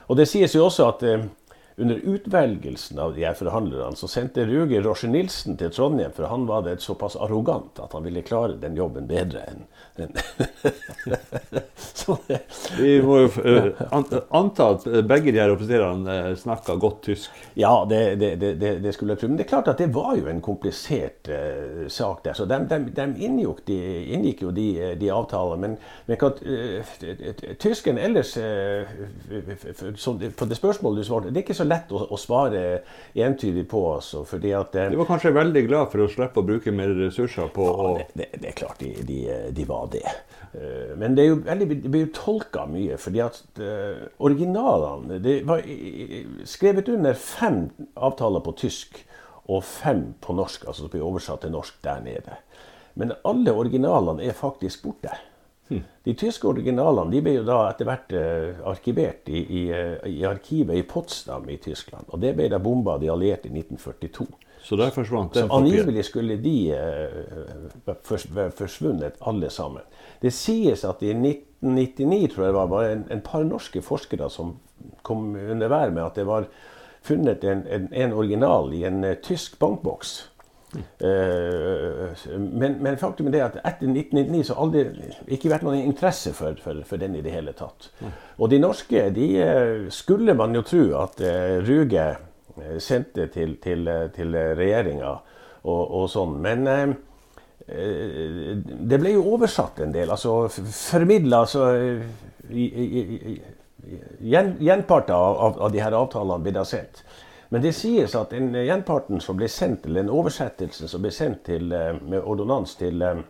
[0.10, 1.26] Og det sies jo også at eh,
[1.80, 6.48] under utvelgelsen av de her forhandlerne så sendte Ruge Roger Nilsen til Trondheim, for han
[6.50, 9.64] var det såpass arrogant at han ville klare den jobben bedre enn
[10.00, 10.14] en.
[12.80, 13.82] Vi må jo uh,
[14.36, 17.36] anta at begge de her offiserene uh, snakka godt tysk?
[17.60, 19.30] Ja, det, det, det, det, skulle jeg tro.
[19.30, 22.38] Men det er klart at det var jo en komplisert uh, sak der.
[22.38, 23.80] Så de, de, de, inngikk, de
[24.16, 24.68] inngikk, jo de,
[25.00, 25.60] de avtalene.
[25.66, 25.78] Men,
[26.10, 26.26] men uh,
[27.60, 28.36] tysken ellers
[30.40, 32.64] På det spørsmålet du svarte, det er ikke så lett å, å svare
[33.14, 33.84] entydig på.
[33.96, 36.94] Altså, fordi at, eh, de var kanskje veldig glad for å slippe å bruke mer
[36.98, 39.20] ressurser på ja, det, det, det, er klart de, de,
[39.56, 40.04] de, var det.
[40.54, 41.30] Eh, men det,
[41.70, 42.98] blir jo tolka mye.
[42.98, 45.64] fordi at uh, originalene Det var
[46.50, 49.04] skrevet under fem avtaler på tysk
[49.50, 52.38] og fem på norsk, altså som blir oversatt til norsk der nede.
[53.00, 55.16] Men alle originalene er faktisk borte.
[56.04, 60.24] De tyske originalene de ble jo da etter hvert uh, arkivert i, i, uh, i,
[60.26, 62.10] arkivet i Potsdam i Tyskland.
[62.10, 64.26] Og det ble da bomba av de allierte i 1942.
[64.66, 67.94] Så der forsvant den angivelig skulle de uh,
[68.58, 69.86] forsvunnet alle sammen.
[70.22, 74.32] Det sies at i 1999 tror jeg det var, var en, en par norske forskere
[74.34, 74.58] som
[75.06, 76.50] kom under vær med at det var
[77.06, 80.18] funnet en, en, en original i en tysk bankboks.
[80.78, 84.84] Uh, men, men, faktum er det at etter 1999 så har aldri
[85.34, 87.90] ikke vært noen interesse for, for, for den i det hele tatt.
[88.38, 92.08] Og de norske de eh, skulle man jo tro at uh, Ruge
[92.84, 95.14] sendte til, til, til regjeringa
[95.64, 96.34] og, og, sånn.
[96.44, 96.66] Men
[97.70, 100.12] det ble jo oversatt en del.
[100.12, 101.70] Altså formidla altså,
[104.20, 107.00] Gjenparter av, av, av de her avtalene ble da sendt.
[107.50, 111.48] Men det sies at den gjenparten som ble sendt, eller den oversettelsen som ble sendt
[111.50, 113.24] til, eh, med ordonnans til eh,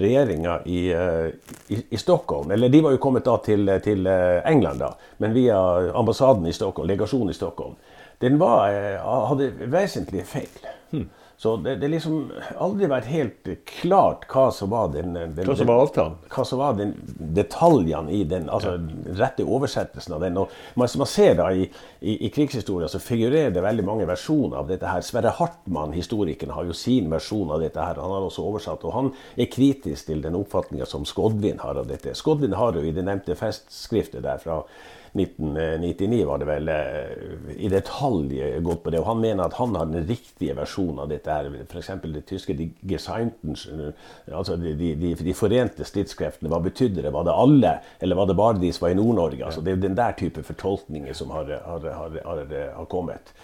[0.00, 4.84] regjeringa i, eh, i, i, Stockholm Eller de var jo kommet da til, til, England,
[4.84, 4.92] da,
[5.24, 5.56] men via
[5.96, 7.74] ambassaden i Stockholm, legasjonen i Stockholm.
[8.20, 8.68] Den var,
[9.26, 10.70] hadde vesentlige feil.
[10.92, 11.08] Hmm.
[11.42, 12.28] Så det, det liksom
[12.62, 16.12] aldri vært helt klart hva som var den, den Hva som var avtalen?
[16.30, 16.92] Hva som var den,
[17.34, 19.16] detaljene i den, altså ja.
[19.18, 20.38] rette oversettelsen av den.
[20.38, 21.66] Og man, man ser da i,
[21.98, 25.02] i, i krigshistoria så figurerer det veldig mange versjoner av dette her.
[25.02, 27.98] Sverre Hartmann, historikeren, har jo sin versjon av dette her.
[27.98, 31.90] Han har også oversatt, og han er kritisk til den oppfatninga som Skodvin har av
[31.90, 32.14] dette.
[32.14, 34.62] Skodvin har jo i det nevnte festskriftet der fra
[35.12, 39.02] 1999 var det vel eh, i detalj gått på det.
[39.02, 41.32] Og han mener at han har den riktige versjonen av dette.
[41.32, 41.90] her, F.eks.
[42.04, 43.56] det tyske de Geseinten,
[44.32, 46.48] altså de, de, de, forente stridskreftene.
[46.52, 47.12] Hva betydde det?
[47.12, 49.44] Var det alle, eller var det bare de som var i Nord-Norge?
[49.44, 53.34] Altså, det er den der type fortolkninger som har, har, har, har kommet.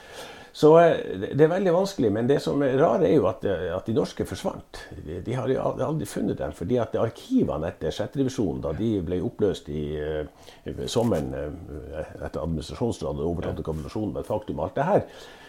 [0.59, 0.97] Så eh,
[1.39, 2.11] det er veldig vanskelig.
[2.13, 4.81] Men det som er rart, er jo at, eh, at, de norske forsvant.
[5.07, 6.55] De, de har jo aldri funnet dem.
[6.57, 8.17] fordi at arkivene etter 6.
[8.19, 14.25] divisjon, da de ble oppløst i, i eh, sommeren etter administrasjonsrådet og overtatt kapitulasjonen med
[14.25, 15.07] et faktum, alt det her,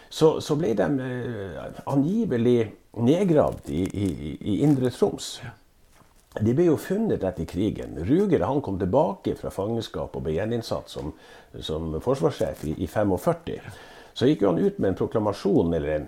[0.10, 0.86] så, så ble de
[1.90, 4.08] angivelig nedgravd i, i,
[4.40, 5.36] i Indre Troms.
[6.38, 7.98] De ble jo funnet etter krigen.
[8.06, 11.16] Ruger han kom tilbake fra fangenskap og ble gjeninnsatt som,
[11.62, 13.62] som forsvarssjef i, i 45.
[14.14, 16.08] så gikk han ut med en proklamasjon eller en,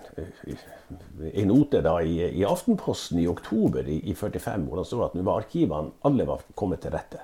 [1.32, 5.16] en note da, i, i, Aftenposten i oktober i, i 45 hvor det står at
[5.16, 7.22] nå var arkivene alle var kommet til rette.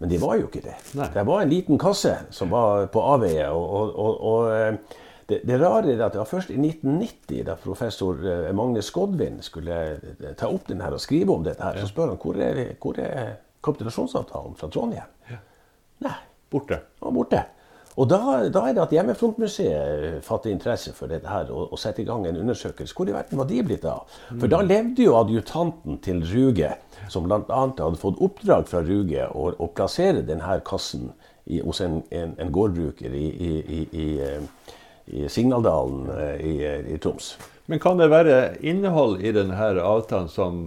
[0.00, 0.78] Men de var jo ikke det.
[0.96, 1.10] Nei.
[1.12, 3.50] Det var en liten kasse som var på avveie.
[3.52, 4.98] og, og, og, og eh,
[5.30, 9.38] det, det, rare er at det var først i 1990, da professor eh, Magne Skodvin
[9.44, 12.40] skulle eh, ta opp den her og skrive om dette, her, så spør han hvor
[12.40, 15.12] er, hvor er kapitulasjonsavtalen fra Trondheim.
[15.28, 15.38] Ja.
[16.08, 16.16] Nei.
[16.50, 16.80] Borte.
[16.98, 17.44] Ja, borte.
[17.98, 18.18] Og da,
[18.52, 22.26] da, er det at Hjemmefrontmuseet fatter interesse for dette her og, og setter i gang
[22.28, 22.94] en undersøkelse.
[22.96, 24.04] Hvor i verden var de blitt av?
[24.30, 26.70] For da levde jo adjutanten til Ruge,
[27.10, 27.42] som bl.a.
[27.50, 31.10] hadde fått oppdrag fra Ruge å, å plassere denne kassen
[31.46, 34.06] i, hos en, en, en gårdbruker i, i, i,
[35.10, 36.06] i Signaldalen
[36.38, 37.34] i, Troms.
[37.66, 38.36] Men kan det være
[38.66, 40.62] innhold i denne avtalen som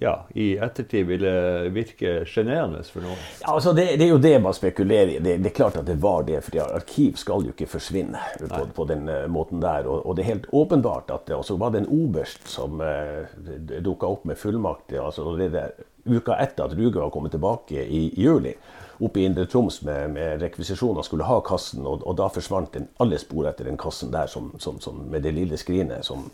[0.00, 1.30] ja, i ettertid ville
[1.72, 3.20] virke sjenerende for noen?
[3.40, 5.18] Ja, altså det, det, er jo det man spekulerer i.
[5.24, 6.42] Det, det, er klart at det var det.
[6.44, 9.88] For arkiv skal jo ikke forsvinne på, på den uh, måten der.
[9.88, 13.24] Og, og, det er helt åpenbart at det også var det en oberst som uh,
[13.24, 15.72] eh, dukka opp med fullmakt altså det der,
[16.06, 18.52] uka etter at Ruge var kommet tilbake i, i juli.
[18.98, 22.86] Oppe i Indre Troms med, med rekvisisjoner skulle ha kassen, og, og da forsvant den,
[23.02, 26.30] alle spor etter den kassen der som, som, som, med det lille skrinet som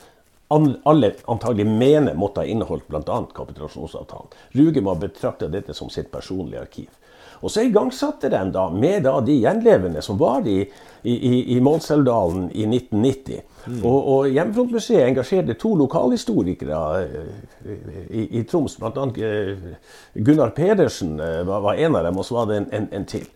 [0.52, 3.20] alle antagelig mener måtte ha inneholdt bl.a.
[3.34, 4.32] kapitulasjonsavtalen.
[4.58, 6.90] Ruge må ha betrakta dette som sitt personlige arkiv.
[7.42, 10.60] Og så igangsatte de da, med da de gjenlevende som var i,
[11.02, 13.40] i, i Målselvdalen i 1990.
[13.66, 13.80] Mm.
[13.86, 17.74] Og, og Hjemmefrontmuseet engasjerte to lokalhistorikere eh,
[18.10, 18.78] i, i Troms.
[18.78, 19.08] Bl.a.
[19.26, 19.66] Eh,
[20.14, 23.08] Gunnar Pedersen eh, var, var, en av dem, og så var det en, en, en
[23.10, 23.26] til.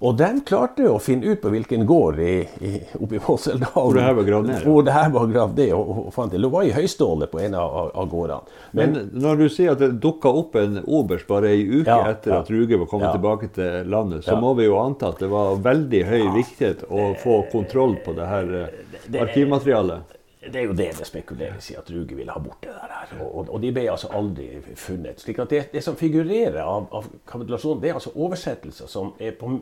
[0.00, 3.94] Og den klarte å finne ut på hvilken gård i, i, oppe i Våseldalen hvor
[3.94, 4.64] det her var gravd ned.
[4.66, 6.40] Hvor det her var gravd ned, og, og, fant det.
[6.42, 8.56] Det var i høystålet på en av, av gårdene.
[8.72, 12.10] Men, Men, når du sier at det dukka opp en oberst bare ei uke ja,
[12.10, 13.14] etter at Ruge var kommet ja.
[13.18, 14.40] tilbake til landet, så ja.
[14.42, 18.28] må vi jo anta at det var veldig høy viktighet å få kontroll på det
[18.28, 20.14] her eh, arkivmaterialet?
[20.52, 23.12] Det er jo det det spekuleres i, at Ruge ville ha bort det der.
[23.24, 25.20] Og, og de ble altså aldri funnet.
[25.20, 29.36] slik at det, det som figurerer av, av kapitulasjonen, det er altså oversettelser som er,
[29.38, 29.52] på,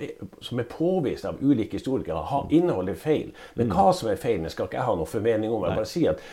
[0.41, 3.33] som er påvist av ulike historikere har inneholder feil.
[3.55, 3.77] Men mm.
[3.77, 5.67] hva som er feil, skal ikke jeg ha noe formening om.
[5.69, 6.27] Jeg bare sier at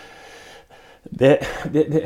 [1.04, 1.38] det,
[1.74, 2.04] det, det,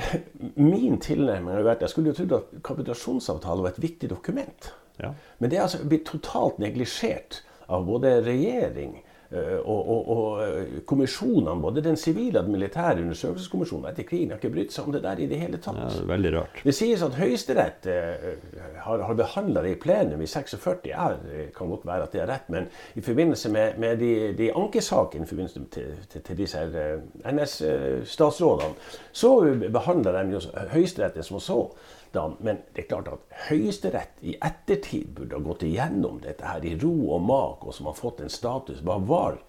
[0.56, 4.70] min tilnærming har vært Jeg skulle jo trodd at kapitulasjonsavtalen var et viktig dokument.
[5.02, 5.14] Ja.
[5.39, 7.41] Men det er altså blitt totalt neglisjert
[7.72, 9.00] av både regjering
[9.34, 14.42] og, og, og, eh, kommisjonene, både den sivile og den militære undersøkelseskommisjonen etter krigen, har
[14.42, 15.80] ikke brydd seg om det der i det hele tatt.
[15.80, 16.62] Ja, det, er veldig rart.
[16.68, 18.28] det sies at Høyesterett eh,
[18.86, 20.92] har, har behandla det i plenum i 46.
[20.92, 24.14] Ja, det kan godt være at det er rett, men i forbindelse med, med de,
[24.38, 28.78] de ankesakene i forbindelse til, til, til disse eh, NS-statsrådene,
[29.12, 29.34] så
[29.74, 30.42] behandla de
[30.76, 31.60] Høyesterett som så
[32.14, 36.66] da, men det er klart at Høyesterett i ettertid burde ha gått igjennom dette her
[36.66, 38.84] i ro og mak, og som har fått en status.
[38.86, 39.39] Hva var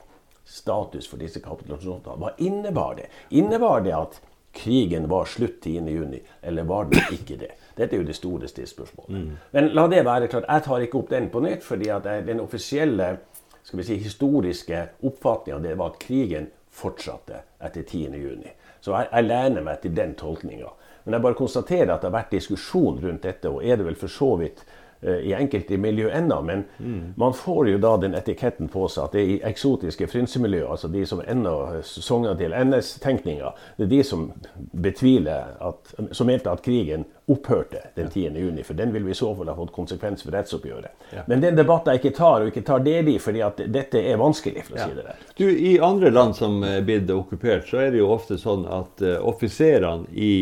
[0.44, 2.16] status for disse kapitulasjonene?
[2.20, 3.10] Hva innebar det?
[3.36, 4.20] Innebar det at
[4.54, 7.52] krigen var slutt 10.6, eller var det ikke det?
[7.74, 9.14] Dette er jo det store stilspørsmålet.
[9.14, 9.38] Mm.
[9.56, 12.40] Men la det være klart, jeg tar ikke opp den på nytt, fordi at den
[12.40, 13.16] offisielle
[13.64, 18.48] skal vi si, historiske oppfatninga var at krigen fortsatte etter 10.6.
[18.84, 20.72] Så jeg, jeg lener meg til den tolkninga.
[21.04, 23.98] Men jeg bare konstaterer at det har vært diskusjon rundt dette, og er det vel
[24.00, 24.62] for så vidt
[25.04, 26.40] uh, i enkelte miljø ennå.
[26.42, 27.02] Men mm.
[27.20, 30.88] man får jo da den etiketten på seg at det er i eksotiske frynsemiljø, altså
[30.88, 34.30] de som ennå sogner til NS-tenkninga, det er de som
[34.72, 38.40] betviler at, som mente at krigen opphørte den 10.
[38.40, 41.06] juni, for den vil vi i så fall ha fått konsekvens for rettsoppgjøret.
[41.16, 41.28] Ja.
[41.28, 44.20] Men den debatten jeg ikke tar, og ikke tar del i, fordi at dette er
[44.20, 44.66] vanskelig.
[44.66, 44.88] for å ja.
[44.88, 45.22] si det der.
[45.36, 49.04] Du, I andre land som er blitt okkupert, så er det jo ofte sånn at
[49.04, 50.34] uh, offiserene i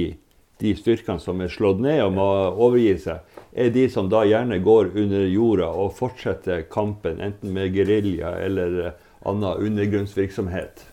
[0.60, 4.60] de styrkene som er slått ned og må overgi seg, er de som da gjerne
[4.62, 10.84] går under jorda og fortsetter kampen, enten med gerilja eller eh, annen undergrunnsvirksomhet.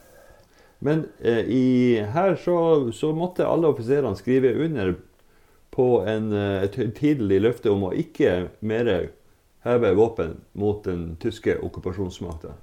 [0.79, 1.65] Men eh, i,
[2.13, 2.57] her så,
[2.95, 4.95] så, måtte alle offiserene skrive under
[5.75, 8.91] på en, eh, et høytidelig løfte om å ikke mer
[9.67, 12.55] heve våpen mot den tyske okkupasjonsmakta.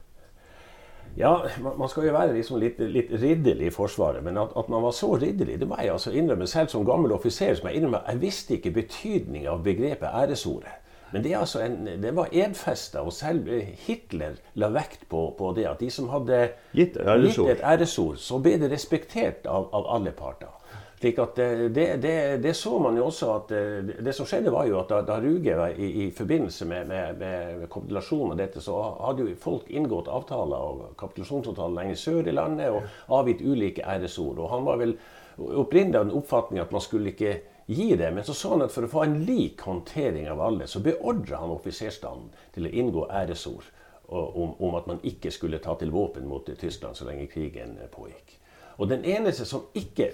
[1.16, 1.32] Ja,
[1.64, 4.92] man skal jo være liksom litt, litt, ridderlig i Forsvaret, men at, at, man var
[4.92, 7.54] så ridderlig, det må jeg altså innrømme selv som gammel offiser.
[7.56, 10.82] som Jeg innrømmer, jeg visste ikke betydningen av begrepet æresordet.
[11.12, 13.48] Men det, altså en, det var edfesta, og selv
[13.86, 18.40] Hitler la vekt på, på, det at de som hadde gitt, gitt et æresord, så
[18.42, 20.50] ble det respektert av, av alle parter.
[20.96, 24.64] Slik at det, det, det, så man jo også at eh, det som skjedde, var
[24.64, 28.62] jo at da, da Ruge var i, i forbindelse med, med, med kapitulasjonen og dette,
[28.64, 33.84] så hadde jo folk inngått avtaler og kapitulasjonsavtaler lenger sør i landet og avgitt ulike
[33.84, 34.40] æresord.
[34.40, 34.96] Og han var vel
[35.36, 37.36] opprinnelig av den oppfatning at man skulle ikke
[37.66, 38.08] gi det.
[38.16, 41.42] Men så sa han at for å få en lik håndtering av alle, så beordra
[41.42, 43.72] han offiserstanden til å inngå æresord.
[44.08, 48.36] om, om, at man ikke skulle ta til våpen mot Tyskland så lenge krigen pågikk.
[48.76, 50.10] Og den eneste som ikke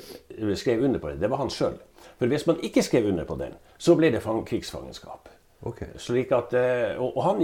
[0.57, 1.79] skrev under på det, det var han sjøl.
[2.19, 5.29] For hvis man ikke skrev under på den, så ble det krigsfangenskap.
[5.63, 5.89] Okay.
[5.97, 7.39] Slik at, eh, og, han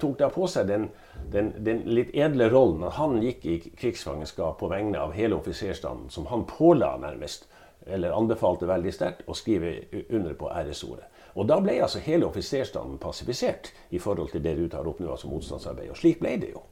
[0.00, 0.90] tok da på seg den,
[1.32, 6.10] den, den, litt edle rollen at han gikk i krigsfangenskap på vegne av hele offiserstanden,
[6.12, 7.48] som han påla nærmest,
[7.86, 9.78] eller anbefalte veldig sterkt, å skrive
[10.10, 11.08] under på æresordet.
[11.34, 15.10] Og da ble altså hele offiserstanden pasifisert i forhold til det du tar opp nå,
[15.16, 15.90] altså motstandsarbeid.
[15.90, 16.62] Og slik ble det jo.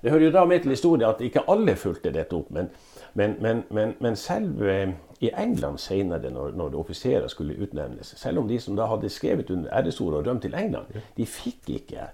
[0.00, 2.50] Det hører jo da med til historien at ikke alle fulgte dette opp.
[2.52, 2.72] Men,
[3.14, 4.88] men, men, men selv eh,
[5.20, 9.50] i England senere, når, når offiserer skulle utnevnes, selv om de som da hadde skrevet
[9.50, 10.86] under æresord og rømt til England,
[11.16, 12.08] de fikk ikke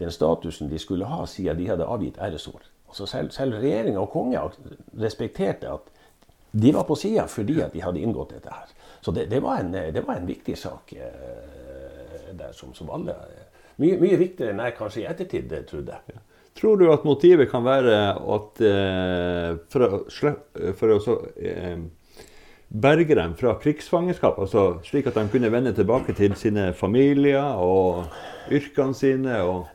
[0.00, 2.64] den statusen de skulle ha siden de hadde avgitt æresord.
[2.88, 4.40] Altså selv selv regjeringa og konge
[5.00, 5.92] respekterte at
[6.52, 8.70] de var på sida fordi at de hadde inngått dette her.
[9.00, 13.14] Så det, det, var, en, det var, en, viktig sak eh, der som, som alle
[13.76, 15.98] mye, mye, viktigere enn jeg kanskje i ettertid trodde.
[16.08, 16.22] Ja.
[16.56, 20.00] Tror du at motivet kan være at eh, for å,
[20.78, 21.76] for å så, eh,
[22.68, 28.08] berge dem fra krigsfangenskap, altså slik at de kunne vende tilbake til sine familier og
[28.50, 29.38] yrkene sine?
[29.44, 29.66] og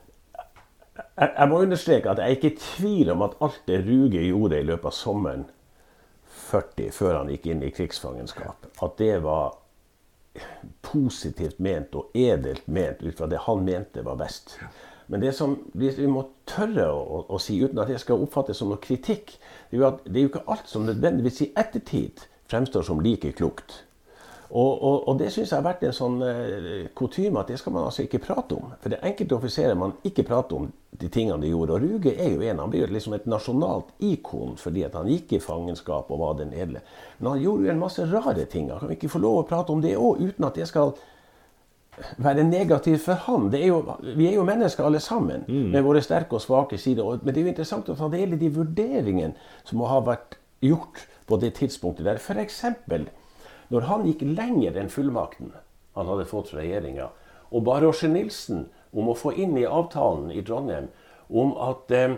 [1.16, 4.26] jeg, jeg, må understreke at jeg er ikke i tvil om at alt det Ruge
[4.26, 5.48] gjorde i løpet av sommeren
[6.52, 9.54] 40, før han gikk inn i krigsfangenskap, at det var
[10.84, 14.56] positivt ment og edelt ment ut fra det han mente var best.
[15.12, 18.70] Men det som vi må tørre å, å, si, uten at det skal oppfattes som
[18.72, 19.34] noe kritikk,
[19.68, 23.02] det er jo at det er jo ikke alt som nødvendigvis i ettertid fremstår som
[23.04, 23.82] like klokt.
[24.52, 27.72] Og, og, og det syns jeg har vært en sånn eh, kutyme at det skal
[27.76, 28.72] man altså ikke prate om.
[28.80, 30.66] For det er enkelte offiserer man ikke prater om
[31.00, 31.78] de tingene de gjorde.
[31.78, 32.60] Og Ruge er jo en.
[32.60, 36.36] Han blir jo liksom et nasjonalt ikon fordi at han gikk i fangenskap og var
[36.42, 36.84] den edle.
[37.20, 38.68] Men han gjorde jo en masse rare ting.
[38.72, 40.92] Han kan vi ikke få lov å prate om det òg uten at det skal
[42.16, 43.48] være negativ for han.
[43.54, 43.80] Er jo,
[44.16, 45.70] vi er jo mennesker alle sammen mm.
[45.74, 47.18] med våre sterke og svake sider.
[47.22, 49.34] Men det er jo interessant å ta del i de vurderingene
[49.64, 52.20] som må ha vært gjort på det tidspunktet der.
[52.20, 52.62] F.eks.
[53.72, 55.52] når han gikk lenger enn fullmakten
[55.92, 57.10] han hadde fått fra regjeringa,
[57.52, 58.66] og ba Roger Nilsen
[58.96, 60.88] om å få inn i avtalen i Trondheim
[61.28, 62.14] om at eh,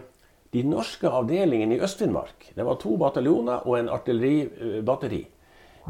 [0.55, 5.25] de norske avdelingene i Øst-Finnmark, det var to bataljoner og en artilleribatteri,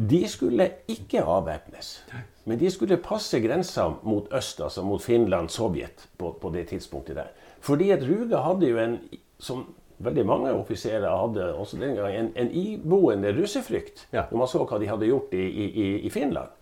[0.00, 1.98] de skulle ikke avvæpnes.
[2.44, 7.16] Men de skulle passe grensa mot øst, altså mot Finland, Sovjet, på, på det tidspunktet
[7.16, 7.30] der.
[7.64, 8.98] Fordi at Ruge hadde jo en,
[9.38, 9.64] som
[10.04, 14.26] veldig mange offiserer hadde også den gang en, en iboende russefrykt ja.
[14.30, 16.52] når man så hva de hadde gjort i, i, i, Finland.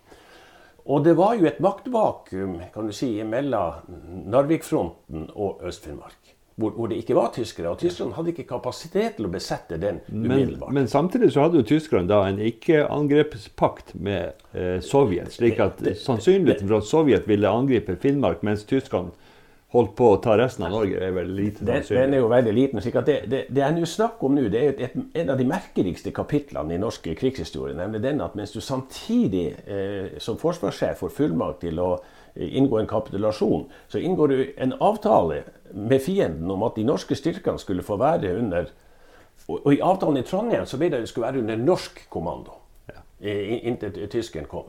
[0.84, 3.98] Og det var jo et maktvakuum kan du si, mellom
[4.30, 6.18] Narvik-fronten og Øst-Finnmark.
[6.54, 7.70] Hvor, hvor, det ikke var tyskere.
[7.72, 10.68] Og tyskerne hadde ikke kapasitet til å besette den umiddelbart.
[10.68, 15.32] Men, men samtidig så hadde jo tyskerne da en ikke-angrepspakt med eh, Sovjet.
[15.32, 19.16] slik at sannsynligheten for at Sovjet ville angripe Finnmark mens tyskerne
[19.72, 21.64] holdt på å ta resten av Norge, er vel liten.
[21.64, 22.80] Den, Den, er jo veldig liten.
[22.84, 25.32] slik at Det, det, det er nå snakk om nå, det er et, et, en
[25.32, 27.76] av de merkeligste kapitlene i norsk krigshistorie.
[27.78, 31.94] Nemlig den at mens du samtidig eh, som forsvarssjef får fullmakt til å
[32.34, 37.58] inngå en kapitulasjon, så inngår du en avtale med fienden om at de norske styrkene
[37.58, 38.72] skulle få være under
[39.48, 42.52] Og, i avtalen i Trondheim så ble det skulle være under norsk kommando
[42.86, 43.00] ja.
[43.66, 44.68] inntil tyskeren kom.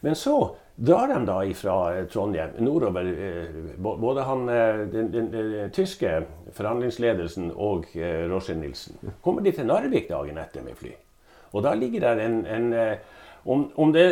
[0.00, 3.04] Men så drar de da fra eh, Trondheim nordover.
[3.04, 7.88] Eh, både han, eh, den, den, den tyske forhandlingsledelsen og
[8.30, 8.96] Roger Nilsen.
[9.22, 10.94] Kommer de til Narvik dagen etter med fly.
[11.52, 12.72] Og da ligger der en, en
[13.46, 14.04] om, om, det,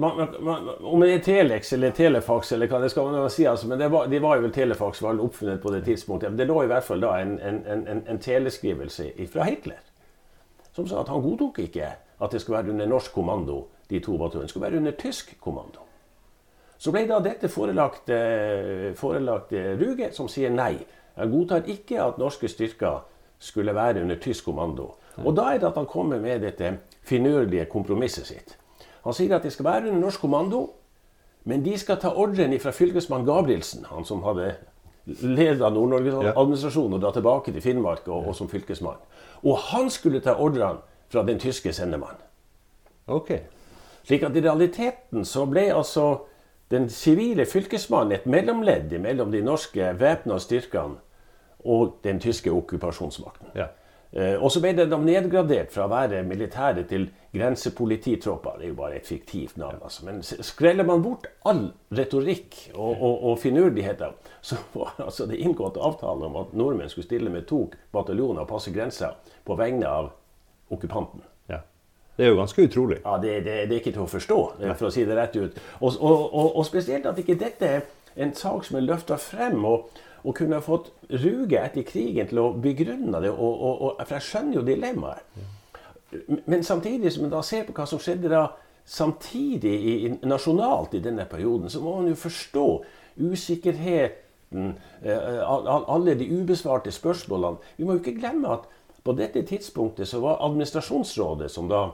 [0.00, 4.06] om, det, er Telex eller Telefax, eller hva det skal man si, altså, men var,
[4.08, 6.30] de var jo vel Telefax var oppfunnet på det tidspunktet.
[6.30, 9.82] Men det lå i hvert fall da en, en, en, en teleskrivelse fra Hitler
[10.78, 11.90] som sa at han godtok ikke
[12.22, 14.48] at det skulle være under norsk kommando, de to bataljonene.
[14.48, 15.82] skulle være under tysk kommando.
[16.78, 20.76] Så ble da dette forelagt, eh, forelagt eh, Ruge, som sier nei.
[21.16, 23.00] Han godtar ikke at norske styrker
[23.38, 24.92] skulle være under tysk kommando.
[25.24, 28.56] Og da er det at han kommer med dette finurlige kompromisset sitt.
[29.04, 30.64] Han sier at det skal være under norsk kommando,
[31.48, 34.52] men de skal ta ordren fra fylkesmann Gabrielsen, han som hadde
[35.22, 38.98] leda Nord-Norge-administrasjonen og dra tilbake til Finnmark og, og, som fylkesmann.
[39.42, 42.20] Og han skulle ta ordrene fra den tyske sendemannen.
[43.06, 43.46] Okay.
[44.04, 46.26] Slik at i realiteten så ble altså
[46.70, 51.00] den sivile fylkesmannen et mellomledd mellom de norske væpna styrkene
[51.64, 53.54] og den tyske okkupasjonsmakten.
[53.56, 53.70] Ja.
[54.12, 58.56] Eh, og så ble det nedgradert fra å være militære til grensepolititropper.
[58.58, 59.82] Det er jo bare et fiktivt navn.
[59.84, 60.06] Altså.
[60.08, 65.76] Men skreller man bort all retorikk og, og, og finurligheter, så var altså det inngått
[65.76, 69.12] avtale om at nordmenn skulle stille med to bataljoner og passe grensa
[69.44, 70.12] på vegne av
[70.72, 71.24] okkupanten.
[72.18, 72.96] Det er jo ganske utrolig.
[73.04, 74.38] Ja, Det, det, det er ikke til å forstå,
[74.74, 75.60] for å si det rett ut.
[75.78, 77.84] Og, og spesielt at ikke dette er
[78.18, 79.62] en sak som er løfta frem.
[79.62, 79.86] og
[80.28, 83.30] og kunne fått Ruge etter krigen til å begrunne det.
[83.32, 85.44] Og, og, og, for jeg skjønner jo dilemmaet.
[86.48, 88.46] Men samtidig som man da ser på hva som skjedde da
[88.88, 92.66] samtidig i, nasjonalt i denne perioden, så må man jo forstå
[93.18, 97.60] usikkerheten, eh, alle de ubesvarte spørsmålene.
[97.76, 98.68] Vi må jo ikke glemme at
[99.04, 101.90] på dette tidspunktet så var administrasjonsrådet, som da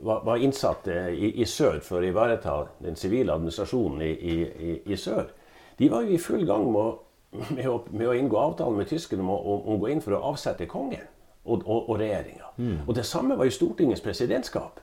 [0.00, 4.74] var, var innsatt eh, i, i, sør for å ivareta den sivile administrasjonen i, i,
[4.86, 5.30] i, sør,
[5.78, 6.92] de var jo i full gang med å,
[7.32, 10.16] med å, med å inngå avtalen med tyskerne om, om, om, å gå inn for
[10.16, 11.04] å avsette kongen
[11.44, 12.52] og, og, og regjeringa.
[12.58, 12.76] Mm.
[12.86, 14.80] Og det samme var jo Stortingets presidentskap.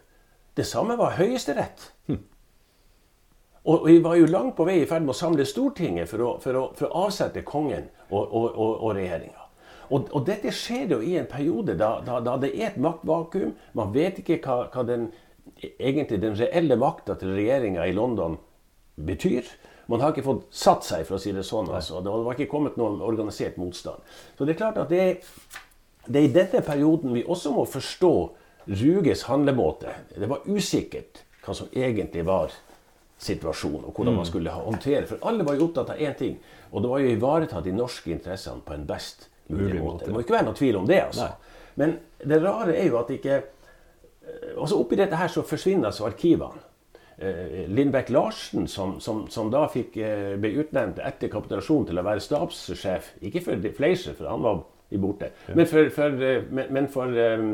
[0.58, 1.92] Det samme var Høyesterett.
[2.10, 2.24] Hm.
[3.70, 6.32] Og vi var jo langt på vei i ferd med å samle Stortinget for å,
[6.42, 9.46] for å, for å avsette kongen og, og, og, og regjeringa.
[9.90, 13.56] Og, og, dette skjer jo i en periode da, da, da det er et maktvakuum.
[13.78, 15.10] Man vet ikke hva, hva den,
[15.78, 18.38] egentlig den reelle makta til regjeringa i London
[19.06, 19.48] betyr.
[19.90, 21.70] Man har ikke fått satt seg, for å si det sånn.
[21.74, 22.04] Altså.
[22.06, 24.06] Det var ikke kommet noen organisert motstand.
[24.38, 25.06] Så det er klart at det,
[26.06, 28.14] det er i denne perioden vi også må forstå
[28.70, 29.96] Ruges handlemåte.
[30.14, 32.54] Det var usikkert hva som egentlig var
[33.20, 34.30] situasjonen, og hvordan man mm.
[34.30, 36.38] skulle håndtere For alle var jo opptatt av én ting,
[36.72, 40.06] og det var jo å ivareta de norske interessene på en best mulig måte.
[40.06, 41.02] Det må ikke være noe tvil om det.
[41.08, 41.28] altså.
[41.28, 41.58] Nei.
[41.82, 41.96] Men
[42.30, 46.62] det rare er jo at ikke eh, altså Oppi dette her så forsvinner altså arkivene.
[47.22, 52.04] Eh, Lindbekk Larsen, som, som, som da fikk, eh, ble utnevnt etter kapitulasjonen til å
[52.08, 54.62] være stabssjef, ikke for Fleischer, for han var
[55.02, 55.56] borte, ja.
[55.58, 57.50] men for, for, men, men for um,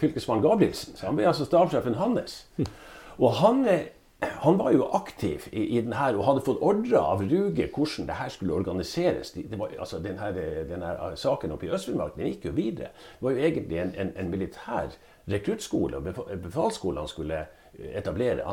[0.00, 0.96] fylkesmann Gabrielsen.
[0.98, 2.40] Så han ble altså stabssjefen hans.
[3.16, 3.62] Og han,
[4.42, 8.10] han, var jo aktiv i, i den her, og hadde fått ordre av Ruge hvordan
[8.10, 9.30] det her skulle organiseres.
[9.36, 10.34] Det var, altså den her,
[10.66, 12.90] den her Saken oppe i Øst-Finnmark gikk jo videre.
[13.14, 14.98] Det var jo egentlig en, en, en militær
[15.30, 16.10] rekruttskole og
[16.42, 17.44] befalsskole han skulle
[17.92, 18.44] etablere.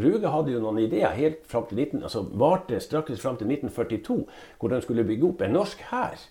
[0.00, 4.20] Ruge hadde jo noen ideer helt fram til 19, altså varte straks fram til 1942,
[4.60, 6.28] hvor han skulle bygge opp en norsk hær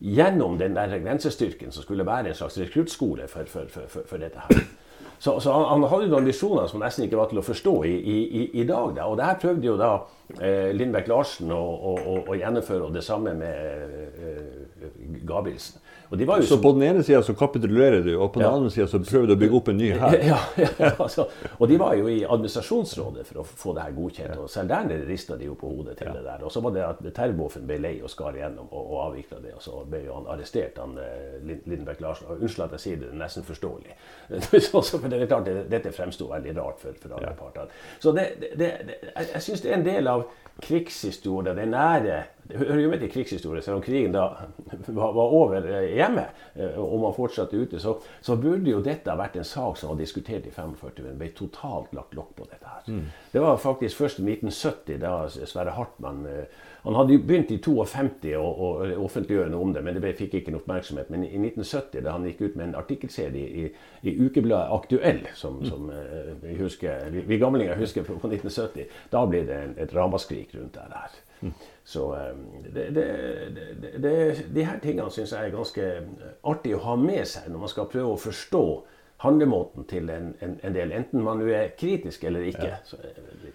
[0.00, 4.40] gjennom den der grensestyrken som skulle være en slags rekruttskole for, for, for, for, dette
[4.48, 4.62] her.
[5.18, 7.92] Så, så han, han, hadde noen visjoner som nesten ikke var til å forstå i,
[7.92, 8.94] i, i dag.
[8.96, 9.08] Da.
[9.10, 9.90] Og det her prøvde jo da
[10.40, 15.84] eh, Lindbekk Larsen å, å, å, å, gjennomføre, og det samme med eh, Gabrielsen.
[16.18, 18.54] Jo, så på den ene sida så kapitulerer du, og på den ja.
[18.56, 20.16] andre sida så prøver du å bygge opp en ny hær?
[20.26, 24.40] Ja, ja, altså, og de var jo i administrasjonsrådet for å få det her godkjent.
[24.42, 26.42] og Selv der rista de jo på hodet til det der.
[26.42, 29.54] Og så var det at Terboven ble lei og skar igjennom og, og avvikla det.
[29.60, 30.98] Og så ble jo han arrestert, han
[31.46, 32.26] Lindenberg Larsen.
[32.26, 33.96] Og unnskyld at jeg sier det, det er nesten forståelig.
[34.72, 37.70] for det er klart, det, Dette fremsto veldig rart for, for alle partene.
[38.02, 38.26] Så det,
[38.58, 38.74] det,
[39.14, 40.26] jeg syns det er en del av
[40.60, 42.20] krigshistorien, det nære
[42.50, 44.24] Det hører jo med til krigshistorie, selv om krigen da
[44.88, 46.24] var, var over eh, hjemme
[46.54, 50.00] eh, og man fortsatte ute, så, så, burde jo dette vært en sak som var
[50.00, 52.88] diskutert i 45, men ble totalt lagt lokk på dette her.
[52.88, 53.06] Mm.
[53.32, 57.60] Det var faktisk først i 1970, da Sverre Hartmann eh, han hadde jo begynt i
[57.60, 58.68] 52 å, å
[59.04, 61.10] offentliggjøre noe om det, men det fikk ikke noe oppmerksomhet.
[61.12, 63.66] Men i 1970, da han gikk ut med en artikkelserie i,
[64.00, 65.68] i ukebladet Aktuell, som, mm.
[65.68, 65.90] som
[66.40, 70.80] vi, husker, vi, vi gamlinger husker på, på 1970, da ble det et ramaskrik rundt
[70.80, 71.20] det her.
[71.84, 72.04] Så
[72.74, 73.06] det, det,
[73.98, 74.12] det,
[74.54, 75.86] de her tingene syns jeg er ganske
[76.46, 78.64] artig å ha med seg når man skal prøve å forstå
[79.24, 82.70] handlemåten til en, en, en del, enten man er kritisk eller ikke.
[82.70, 83.50] Ja.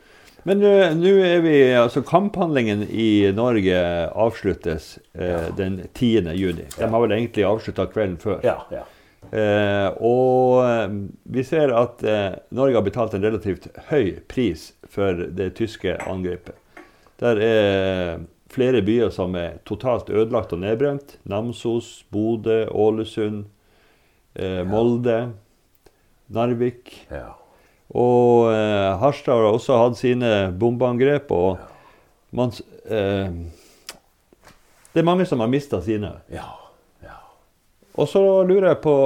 [0.45, 3.79] Men nå er vi altså Kamphandlingen i Norge
[4.13, 5.39] avsluttes eh, ja.
[5.57, 6.36] den 10.
[6.38, 6.67] juni.
[6.75, 8.43] De har vel egentlig avslutta kvelden før.
[8.45, 8.83] Ja, ja.
[9.31, 10.91] Eh, og eh,
[11.33, 16.57] vi ser at eh, Norge har betalt en relativt høy pris for det tyske angrepet.
[17.22, 21.18] Der er flere byer som er totalt ødelagt og nedbrent.
[21.24, 23.45] Namsos, Bodø, Ålesund,
[24.36, 25.34] eh, Molde,
[26.28, 26.93] Narvik.
[27.11, 27.36] Ja.
[27.95, 31.32] Og eh, Harstad har også hatt sine bombeangrep.
[31.32, 31.61] Og
[32.36, 32.51] man,
[32.89, 33.32] eh,
[34.91, 36.16] det er mange som har mista sine.
[36.34, 36.49] Ja,
[37.05, 37.20] ja.
[37.95, 38.97] Og så lurer jeg på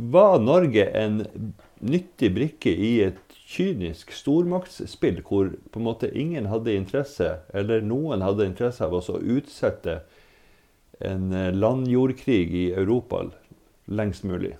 [0.00, 1.18] Var Norge en
[1.80, 8.22] nyttig brikke i et kynisk stormaktsspill hvor på en måte ingen hadde interesse, eller noen
[8.22, 10.00] hadde interesse av å utsette
[11.00, 13.24] en eh, landjordkrig i Europa
[13.90, 14.54] lengst mulig?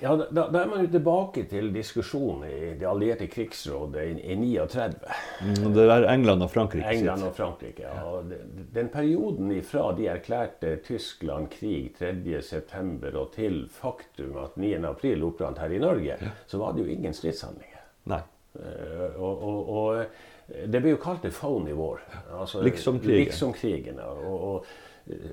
[0.00, 4.36] Ja, da, da, er man jo tilbake til diskusjonen i Det allierte krigsrådet i, i
[4.38, 5.14] 39.
[5.42, 8.02] Mm, det er England og Frankrike England og Frankrike, ja.
[8.06, 8.32] Og
[8.74, 13.14] den perioden ifra de erklærte Tyskland krig 3.9.
[13.14, 16.34] og til faktum at 9.4 opprant her i Norge, ja.
[16.46, 17.80] så var det jo ingen stridshandlinger.
[18.10, 18.22] Nei.
[18.50, 22.00] Uh, og, og, og det ble jo kalt det phony war.
[22.34, 23.28] Altså, liksom krigen.
[23.28, 24.70] Liksom krigen og, og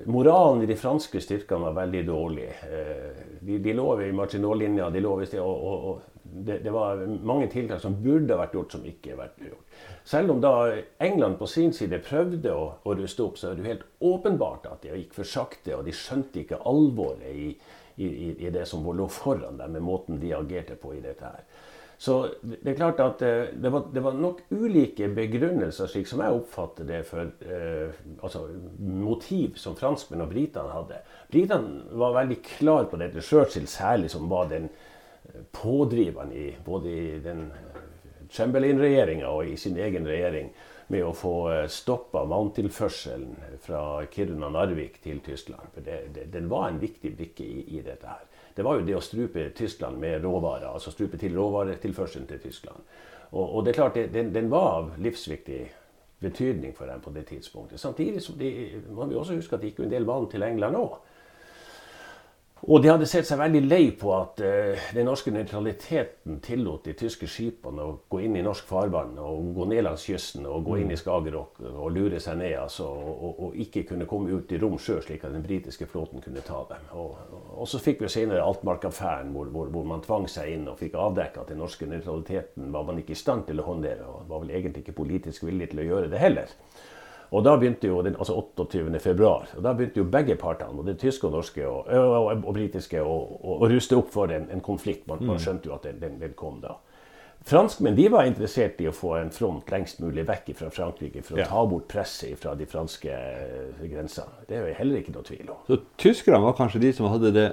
[0.06, 2.46] Moralen i de franske styrkene var veldig dårlig.
[2.68, 7.80] Eh, de, de lå i Maginot-linja, de og, og, og, det, det, var mange tiltak
[7.80, 9.78] som burde vært gjort, som ikke vært gjort.
[10.08, 10.52] Selv om da
[11.04, 14.84] England på sin side prøvde å, å ruste opp, så er det helt åpenbart at
[14.84, 17.50] det gikk for sakte, og de skjønte ikke alvoret i,
[17.96, 18.08] i,
[18.46, 21.44] i det som lå foran dem, med måten de agerte på i dette her.
[21.98, 26.22] Så det er klart at eh, det var, det var, nok ulike begrunnelser, slik som
[26.22, 28.44] jeg oppfatter det, for eh, altså,
[28.78, 31.00] motiv som franskmenn og britene hadde.
[31.32, 33.24] Britene var veldig klar på dette.
[33.26, 37.82] Churchill særlig, som var den eh, pådriveren i både i den eh,
[38.30, 40.54] Chamberlain-regjeringa og i sin egen regjering
[40.94, 41.34] med å få
[41.68, 45.74] stoppa vanntilførselen fra Kiruna-Narvik til Tyskland.
[45.74, 48.86] For det, det, den var en viktig brikke i, i dette her det var jo
[48.88, 50.66] det å strupe Tyskland med råvarer.
[50.72, 52.88] Altså strupe til råvaretilførselen til Tyskland.
[53.30, 55.60] Og, og det er klart, det, den, den, var av livsviktig
[56.18, 57.78] betydning for dem på det tidspunktet.
[57.78, 58.50] Samtidig som de,
[58.90, 60.98] må vi også huske at det gikk jo en del vann til England òg.
[62.66, 66.94] Og de hadde sett seg veldig lei på at uh, den norske nøytraliteten tillot de
[66.98, 70.80] tyske skipene å gå inn i norsk farvann og gå ned langs kysten og gå
[70.80, 71.00] inn i mm.
[71.00, 72.56] Skagerrak og lure seg ned.
[72.58, 75.86] Altså, og, og, og, ikke kunne komme ut i rom sjø, slik at den britiske
[75.90, 76.90] flåten kunne ta dem.
[76.98, 77.14] Og,
[77.54, 80.98] og så fikk vi senere Altmark-affæren, hvor, hvor, hvor, man tvang seg inn og fikk
[80.98, 84.06] avdekket at den norske nøytraliteten var man ikke i stand til å håndtere.
[84.10, 86.58] Og var vel egentlig ikke politisk villig til å gjøre det heller.
[87.30, 89.00] Og da begynte jo den, altså 28.
[89.04, 93.02] februar, og da begynte jo begge partene, både tyske og norske og, og, og britiske,
[93.04, 95.04] å ruste opp for en, en konflikt.
[95.10, 95.42] Man, man, mm.
[95.44, 96.78] skjønte jo at den, den, den kom da.
[97.48, 101.38] Franskmenn de var interessert i å få en front lengst mulig vekk fra Frankrike for
[101.38, 101.46] å ja.
[101.48, 104.44] ta bort presset fra de franske eh, grensene.
[104.48, 105.62] Det er jo heller ikke noe tvil om.
[105.64, 107.46] Så tyskerne var kanskje de som hadde det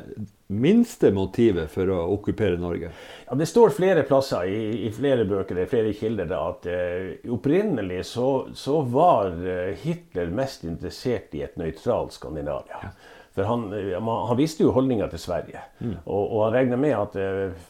[0.52, 2.92] minste motivet for å okkupere Norge?
[3.26, 7.32] Ja, Det står flere plasser i, i flere bøker i flere kilder da, at uh,
[7.34, 12.84] opprinnelig så, så, var eh, Hitler mest interessert i et nøytralt Skandinavia.
[12.84, 12.94] Ja.
[13.36, 13.66] For han,
[14.00, 15.64] han, visste jo holdninga til Sverige.
[15.80, 15.98] Mm.
[16.06, 17.66] Og, og, han regna med at uh,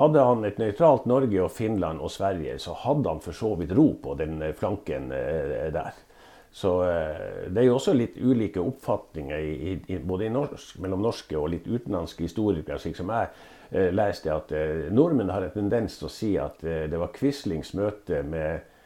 [0.00, 3.72] hadde han et nøytralt Norge og Finland og Sverige, så hadde han for så vidt
[3.78, 6.04] ro på den eh, flanken der.
[6.52, 11.36] Så det er jo også litt ulike oppfatninger i, i, både i norsk, mellom norske
[11.36, 12.80] og litt utenlandske historikere.
[12.80, 14.54] slik som jeg leste at
[14.90, 18.77] Nordmenn har en tendens til å si at det var Quislings møte med Eh,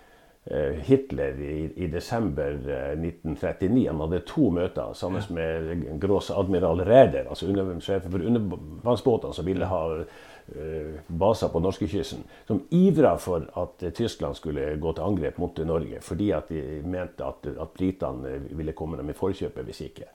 [0.83, 3.85] Hitler i, i, desember 1939.
[3.85, 7.47] Eh, Han hadde to møter sammen med gråsadmiral Ræder, altså
[7.79, 14.35] sjefen for undervannsbåtene som ville ha uh, baser på norskekysten, som ivra for at Tyskland
[14.35, 18.99] skulle gå til angrep mot Norge, fordi at de mente at, at britene ville komme
[18.99, 20.11] dem i forkjøpet hvis ikke.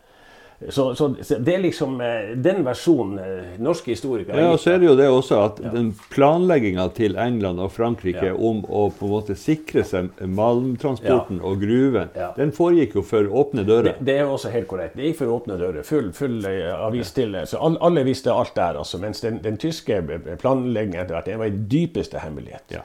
[0.70, 1.08] Så, så,
[1.40, 4.96] det er liksom eh, den versjonen eh, norske historikere Ja, og så er det jo
[4.98, 5.70] det også at ja.
[5.76, 8.34] den planlegginga til England og Frankrike ja.
[8.34, 11.44] om å på en måte sikre seg malmtransporten ja.
[11.46, 13.92] og gruven, den foregikk jo for åpne dører.
[14.00, 14.98] Det, det, er også helt korrekt.
[14.98, 15.86] Det gikk for åpne dører.
[15.86, 18.98] Full, full uh, avis til Så alle, alle visste alt der, altså.
[19.04, 20.02] Mens den, den tyske
[20.42, 22.80] planleggingen etter hvert, det var i dypeste hemmelighet.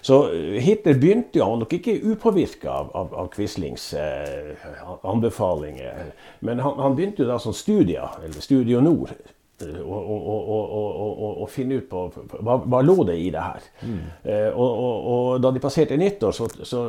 [0.00, 4.68] Så eh, Hitler begynte jo, han var nok ikke upåvirka av, av, av, Quislings eh,
[5.02, 6.12] anbefalinger.
[6.40, 9.14] Men han, han, begynte jo da som studier, eller Studio Nord,
[9.66, 13.64] og, finne ut på hva, hva lå det i det her.
[13.82, 14.00] Mm.
[14.22, 16.82] Eh, og, da de passerte nyttår, så, så,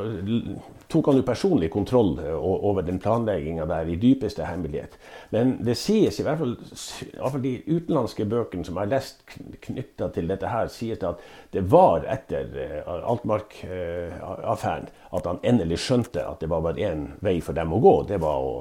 [0.90, 4.98] tok han jo personlig kontroll eh, over den planlegginga der i dypeste hemmelighet.
[5.34, 8.94] Men det sies, i hvert fall, i hvert fall de utenlandske bøkene som jeg har
[8.94, 9.24] lest
[9.66, 15.80] knytta til dette her, sies det at det var etter uh, Altmark-affæren at han endelig
[15.82, 17.96] skjønte at det var bare én vei for dem å gå.
[18.10, 18.52] Det var å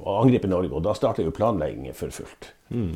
[0.00, 0.72] å angripe Norge.
[0.74, 2.52] Og da starta jo planleggingen for fullt.
[2.70, 2.94] Mm.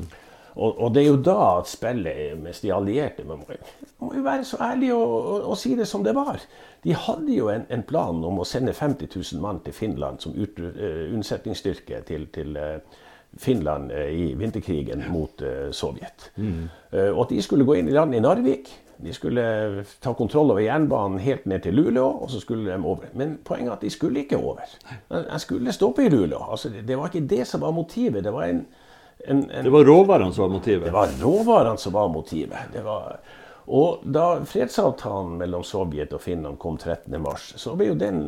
[0.55, 3.57] Og, og, det er jo da at spillet mens de allierte Man må,
[3.99, 6.43] må jo være så ærlig og, og, og, si det som det var.
[6.85, 10.37] De hadde jo en, en, plan om å sende 50 000 mann til Finland som
[10.37, 13.03] ut, uh, unnsetningsstyrke til, til uh,
[13.41, 15.43] Finland uh, i vinterkrigen mot
[15.75, 16.31] Sovjet.
[16.37, 16.71] Mm.
[17.17, 18.71] og at de skulle gå inn i land i Narvik.
[19.03, 19.43] De skulle
[20.01, 23.11] ta kontroll over jernbanen helt ned til Luleå, og så skulle de over.
[23.19, 24.63] Men poenget er at de skulle ikke over.
[25.11, 26.39] De skulle stoppe i Luleå.
[26.47, 28.23] Altså, det var ikke det som var motivet.
[28.25, 28.63] Det var en,
[29.19, 30.85] en, en Det var råvarene som var motivet?
[30.85, 32.73] Det var råvarene som var motivet.
[32.73, 33.19] Det var,
[33.67, 38.21] og da fredsavtalen mellom Sovjet og Finland kom 13.3, så ble jo den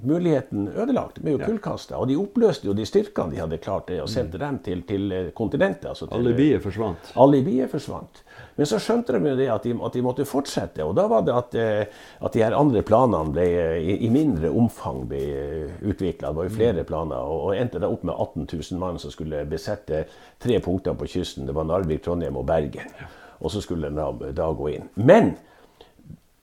[0.00, 1.18] muligheten ødelagt.
[1.18, 1.98] Det ble jo kullkasta.
[2.00, 5.12] Og de oppløste jo de styrkene de hadde klart det, og sendte dem til, til
[5.36, 5.90] kontinentet.
[5.92, 7.12] Altså til, alibiet forsvant.
[7.20, 8.22] Alibiet forsvant.
[8.58, 10.82] Men så skjønte de jo det at de, at de, måtte fortsette.
[10.82, 14.10] Og da var det at, eh, at de her andre planene ble, eh, i, i
[14.10, 16.32] mindre omfang ble eh, utvikla.
[16.32, 16.88] Det var jo flere mm.
[16.88, 17.22] planer.
[17.22, 20.04] Og, og endte da opp med 18 000 mann som skulle besette
[20.42, 21.46] tre punkter på kysten.
[21.46, 22.90] Det var Narvik, Trondheim og Bergen.
[23.38, 24.90] Og så skulle de da, da gå inn.
[24.98, 25.36] Men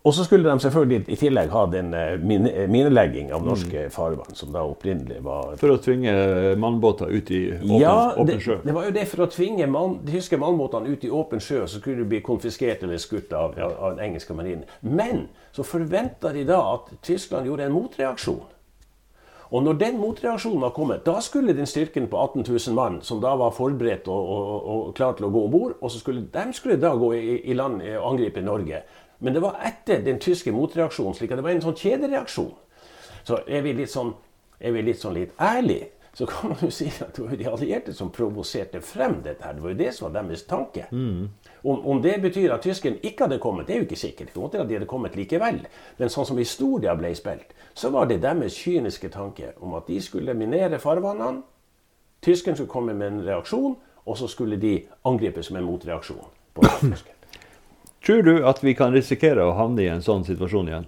[0.05, 3.93] Og så skulle de selvfølgelig i tillegg ha den eh, eh, minelegging av norske mm.
[3.93, 6.13] farvann, som da opprinnelig var For å tvinge
[6.61, 8.59] mannbåter ut i åpen, ja, åpen sjø?
[8.59, 11.41] Det, det var jo det for å tvinge man, de tyske mannbåtene ut i åpen
[11.41, 13.71] sjø, så skulle de bli konfiskert eller skutt av, ja.
[13.73, 14.67] av den engelske marinen.
[14.85, 15.25] Men
[15.55, 18.43] så forventa de da at Tyskland gjorde en motreaksjon.
[19.55, 23.21] Og når den motreaksjonen var kommet, da skulle den styrken på 18 000 mann, som
[23.23, 26.25] da var forberedt og, og, og klar til å gå om bord, og så skulle,
[26.33, 28.81] de skulle da gå i, i land og angripe Norge.
[29.19, 32.53] Men det var etter den tyske motreaksjonen, slik at det var en sånn kjedereaksjon.
[33.25, 34.13] Så er vi litt sånn,
[34.59, 37.47] er vi litt, sånn litt ærlige, så kan man jo si at det var de
[37.51, 39.43] allierte som provoserte frem dette.
[39.43, 39.53] her.
[39.53, 40.85] Det var jo det som var deres tanke.
[40.91, 41.25] Mm.
[41.63, 44.31] Om, om, det betyr at tyskerne ikke hadde kommet, det er jo ikke sikkert.
[44.35, 45.59] Det at de hadde kommet likevel.
[45.97, 49.99] Men sånn som historia ble spilt, så var det deres kyniske tanke om at de
[50.01, 51.43] skulle minere farvannene.
[52.23, 56.31] Tyskerne skulle komme med en reaksjon, og så skulle de angripes med en motreaksjon.
[56.55, 57.14] på tyskerne.
[58.05, 60.85] Tror du at vi kan risikere å havne i en sånn situasjon igjen?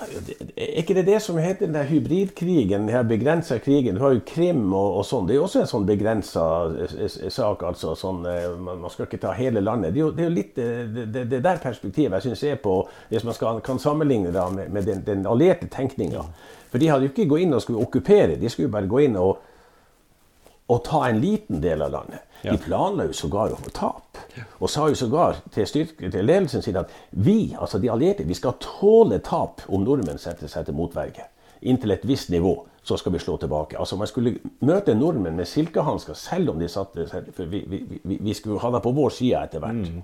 [0.00, 3.98] Er ikke det det som heter den der hybridkrigen, den begrensa krigen?
[3.98, 5.26] Du har jo Krim og, og sånn.
[5.28, 6.44] Det er jo også en sånn begrensa
[7.30, 7.64] sak.
[7.68, 7.92] altså.
[7.98, 9.92] Sånn, eh, man, skal ikke ta hele landet.
[9.92, 12.62] Det er jo, det er jo litt det, det, det, der perspektivet jeg syns er
[12.64, 12.78] på
[13.10, 16.24] Hvis man skal, kan sammenligne det med, med den, den, allierte tenkninga.
[16.72, 19.20] For de hadde jo ikke gått inn og skulle okkupere, de skulle bare gå inn
[19.20, 19.36] og,
[20.70, 22.26] og ta en liten del av landet.
[22.42, 24.20] De planla jo sågar å få tap.
[24.60, 28.36] Og sa jo sågar til, styrke, til ledelsen sin at vi, altså de allierte, vi
[28.38, 31.26] skal tåle tap om nordmenn setter seg til motverge.
[31.60, 33.78] Inntil et visst nivå så skal vi slå tilbake.
[33.78, 37.04] Altså Man skulle møte nordmenn med silkehansker selv om de satte
[37.36, 39.90] For vi, vi, vi, vi skulle ha dem på vår side etter hvert.
[39.90, 40.00] Mm.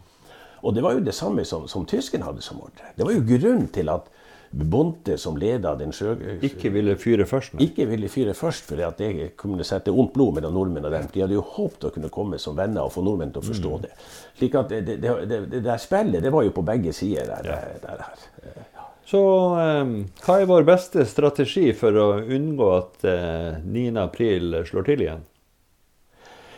[0.63, 2.93] Og det var jo det samme som, som tyskerne hadde som ordre.
[2.97, 4.09] Det var jo grunnen til at
[4.51, 6.15] Bonte, som leda den sjø...
[6.47, 7.57] Ikke ville fyre først?
[7.57, 7.69] Nei.
[7.69, 11.11] Ikke ville fyre først, for det kunne sette ondt blod mellom nordmenn og dem.
[11.13, 13.75] De hadde jo håpet å kunne komme som venner og få nordmenn til å forstå
[13.75, 13.85] mm.
[13.85, 13.93] det.
[14.39, 17.31] Slik at det, det, det, det, der spillet, det var jo på begge sider.
[17.31, 17.79] Der, ja.
[17.83, 18.67] der, der.
[18.73, 18.89] Ja.
[19.07, 19.23] Så
[19.63, 19.95] eh,
[20.27, 25.27] hva er vår beste strategi for å unngå at eh, 9.4 slår til igjen?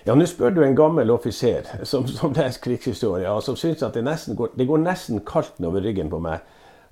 [0.09, 3.99] Ja, nå spør du en gammel offiser som, som leser krigshistorie, og som syns at
[3.99, 4.05] det,
[4.39, 6.47] går, det går nesten kaldt over ryggen på meg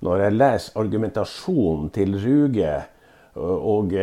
[0.05, 2.73] når jeg leser argumentasjonen til Ruge
[3.37, 3.93] og,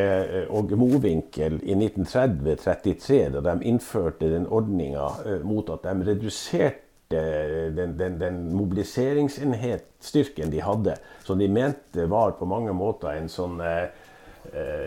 [0.55, 6.81] og Mowinckel i 1930-33, da de innførte den ordninga eh, mot at de reduserte
[7.15, 13.61] den, den, den mobiliseringsenhetsstyrken de hadde, som de mente var på mange måter en sånn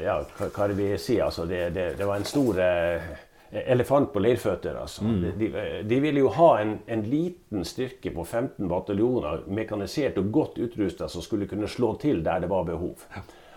[0.04, 1.16] Ja, hva vil jeg si?
[1.24, 2.60] Altså, det, det, det var en stor
[3.52, 4.76] elefant på leirføtter.
[4.82, 5.04] Altså.
[5.04, 5.26] Mm.
[5.40, 5.50] De,
[5.88, 11.08] de, ville jo ha en, en, liten styrke på 15 bataljoner, mekanisert og godt utrusta,
[11.08, 13.08] som skulle kunne slå til der det var behov.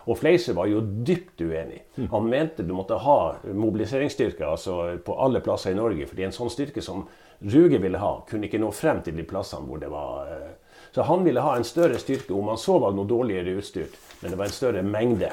[0.09, 1.83] Og Fleiser var jo dypt uenig.
[1.97, 2.07] Mm.
[2.11, 6.07] Han mente du måtte ha mobiliseringsstyrker altså på alle plasser i Norge.
[6.07, 7.05] fordi en sånn styrke som
[7.41, 10.51] Ruge ville ha, kunne ikke nå frem til de plassene hvor det var eh,
[10.93, 14.33] Så han ville ha en større styrke, om han så var noe dårligere utstyrt, men
[14.33, 15.31] det var en større mengde.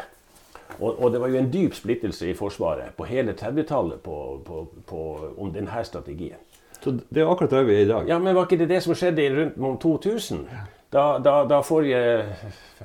[0.80, 5.84] Og, og, det var jo en dyp splittelse i Forsvaret på hele 30-tallet om denne
[5.88, 6.40] strategien.
[6.84, 8.10] Så det er akkurat der vi er i dag?
[8.10, 10.46] Ja, Men var ikke det det som skjedde rundt om 2000?
[10.94, 12.28] Da, da, da forrige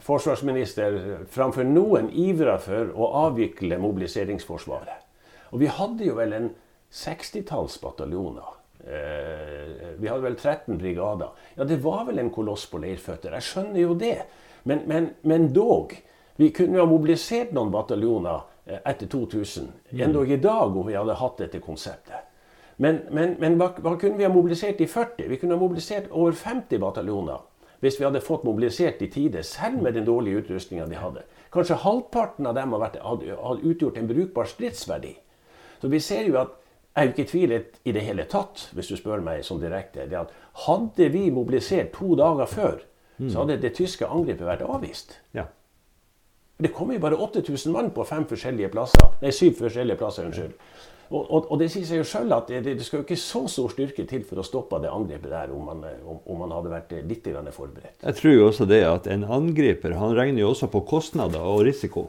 [0.03, 0.97] forsvarsminister
[1.31, 5.05] framfor noen ivra for å avvikle mobiliseringsforsvaret.
[5.53, 6.51] Og vi hadde jo vel en
[6.93, 8.49] 60-talls bataljoner.
[8.83, 11.31] Eh, vi hadde vel 13 brigader.
[11.55, 13.37] Ja, det var vel en koloss på leirføtter.
[13.39, 14.17] Jeg skjønner jo det.
[14.65, 15.95] Men, men, men dog.
[16.37, 19.69] Vi kunne ha mobilisert noen bataljoner eh, etter 2000.
[19.91, 20.03] Mm.
[20.09, 22.29] Endog i dag om vi hadde hatt dette konseptet.
[22.77, 25.29] Men, men, men hva, hva, kunne vi ha mobilisert i 40?
[25.29, 27.49] Vi kunne ha mobilisert over 50 bataljoner
[27.83, 31.25] hvis vi hadde fått mobilisert i tide, selv med den dårlige utrustninga de hadde.
[31.51, 33.01] Kanskje halvparten av dem hadde,
[33.59, 35.17] utgjort en brukbar stridsverdi.
[35.81, 36.53] Så vi ser jo at
[36.93, 39.59] jeg er jo ikke i tvil i det hele tatt, hvis du spør meg sånn
[39.63, 40.07] direkte.
[40.07, 40.31] det at
[40.69, 42.79] Hadde vi mobilisert to dager før,
[43.17, 43.37] så mm.
[43.41, 45.17] hadde det tyske angrepet vært avvist.
[45.35, 45.49] Ja.
[46.63, 49.13] Det kommer jo bare 8000 mann på fem forskjellige plasser.
[49.23, 50.29] Nei, syv forskjellige plasser.
[50.29, 50.55] unnskyld.
[51.13, 53.43] Og, og, og, det sier seg jo selv at det, det, skal jo ikke så
[53.51, 56.73] stor styrke til for å stoppe det angrepet der, om man, om, om man hadde
[56.73, 57.99] vært litt forberedt.
[58.01, 61.67] Jeg tror jo også det at en angriper han regner jo også på kostnader og
[61.69, 62.07] risiko.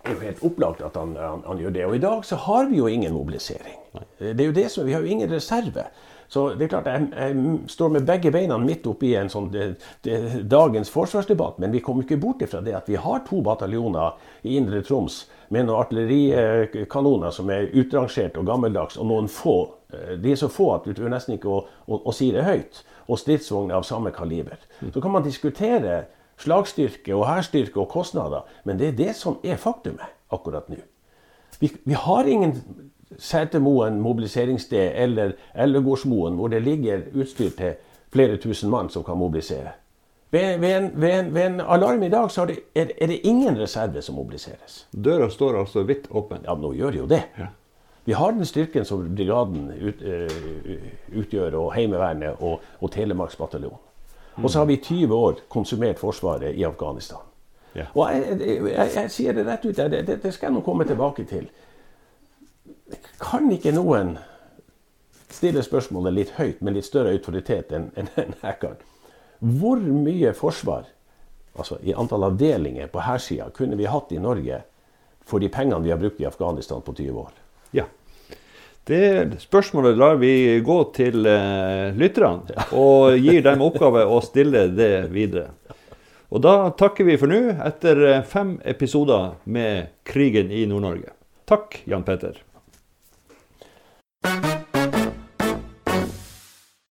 [0.00, 1.84] Det er jo helt opplagt at han, han, han gjør det.
[1.90, 3.76] Og i dag så har vi jo ingen mobilisering.
[3.98, 4.06] Nei.
[4.22, 5.90] Det er jo det som, Vi har jo ingen reserve.
[6.30, 9.64] Så det er klart, jeg, jeg står med begge beina midt oppi en sånn det,
[10.06, 11.58] det, dagens forsvarsdebatt.
[11.58, 14.14] Men vi kommer ikke bort fra det at vi har to bataljoner
[14.46, 19.56] i Indre Troms med noen artillerikanoner som er utrangert og gammeldags, og noen få.
[19.90, 22.46] Eh, de er så få at du tør nesten ikke å, å, å, si det
[22.46, 22.84] høyt.
[23.10, 24.62] Og stridsvogner av samme kaliber.
[24.78, 26.04] Så kan man diskutere
[26.40, 30.78] slagstyrke og hærstyrke og kostnader, men det er det som er faktumet akkurat nå.
[31.58, 32.54] Vi, vi har ingen
[33.18, 37.78] Setermoen mobiliseringssted eller Ellegårdsmoen, hvor det ligger utstyr til
[38.12, 39.72] flere tusen mann som kan mobilisere.
[40.30, 43.20] Ved, ved, en, ved, en, ved, en, alarm i dag så det, er, er, det
[43.26, 44.86] ingen reserve som mobiliseres.
[44.92, 46.44] Døra står altså vidt åpen?
[46.46, 47.22] Ja, nå gjør jo det.
[47.38, 47.46] Ja.
[48.04, 53.78] Vi har den styrken som brigaden ut, uh, utgjør, og Heimevernet og, og Telemarksbataljonen.
[54.36, 54.44] Mm.
[54.44, 57.18] Og så har vi i 20 år konsumert Forsvaret i Afghanistan.
[57.74, 57.84] Ja.
[57.94, 60.62] Og jeg, jeg, jeg, jeg, sier det rett ut, det, det, det skal jeg nå
[60.66, 61.50] komme tilbake til.
[63.20, 64.16] Kan ikke noen
[65.30, 68.80] stille spørsmålet litt høyt, med litt større autoritet enn en, jeg kan?
[69.40, 70.88] Hvor mye forsvar,
[71.56, 74.62] altså i antall avdelinger på hærsida, kunne vi hatt i Norge
[75.26, 77.32] for de pengene vi har brukt i Afghanistan på 20 år?
[77.76, 77.86] Ja.
[78.84, 84.92] Det spørsmålet lar vi gå til uh, lytterne, og gir dem oppgave å stille det
[85.14, 85.54] videre.
[86.30, 91.10] Og da takker vi for nå, etter fem episoder med krigen i Nord-Norge.
[91.50, 92.38] Takk, Jan Petter.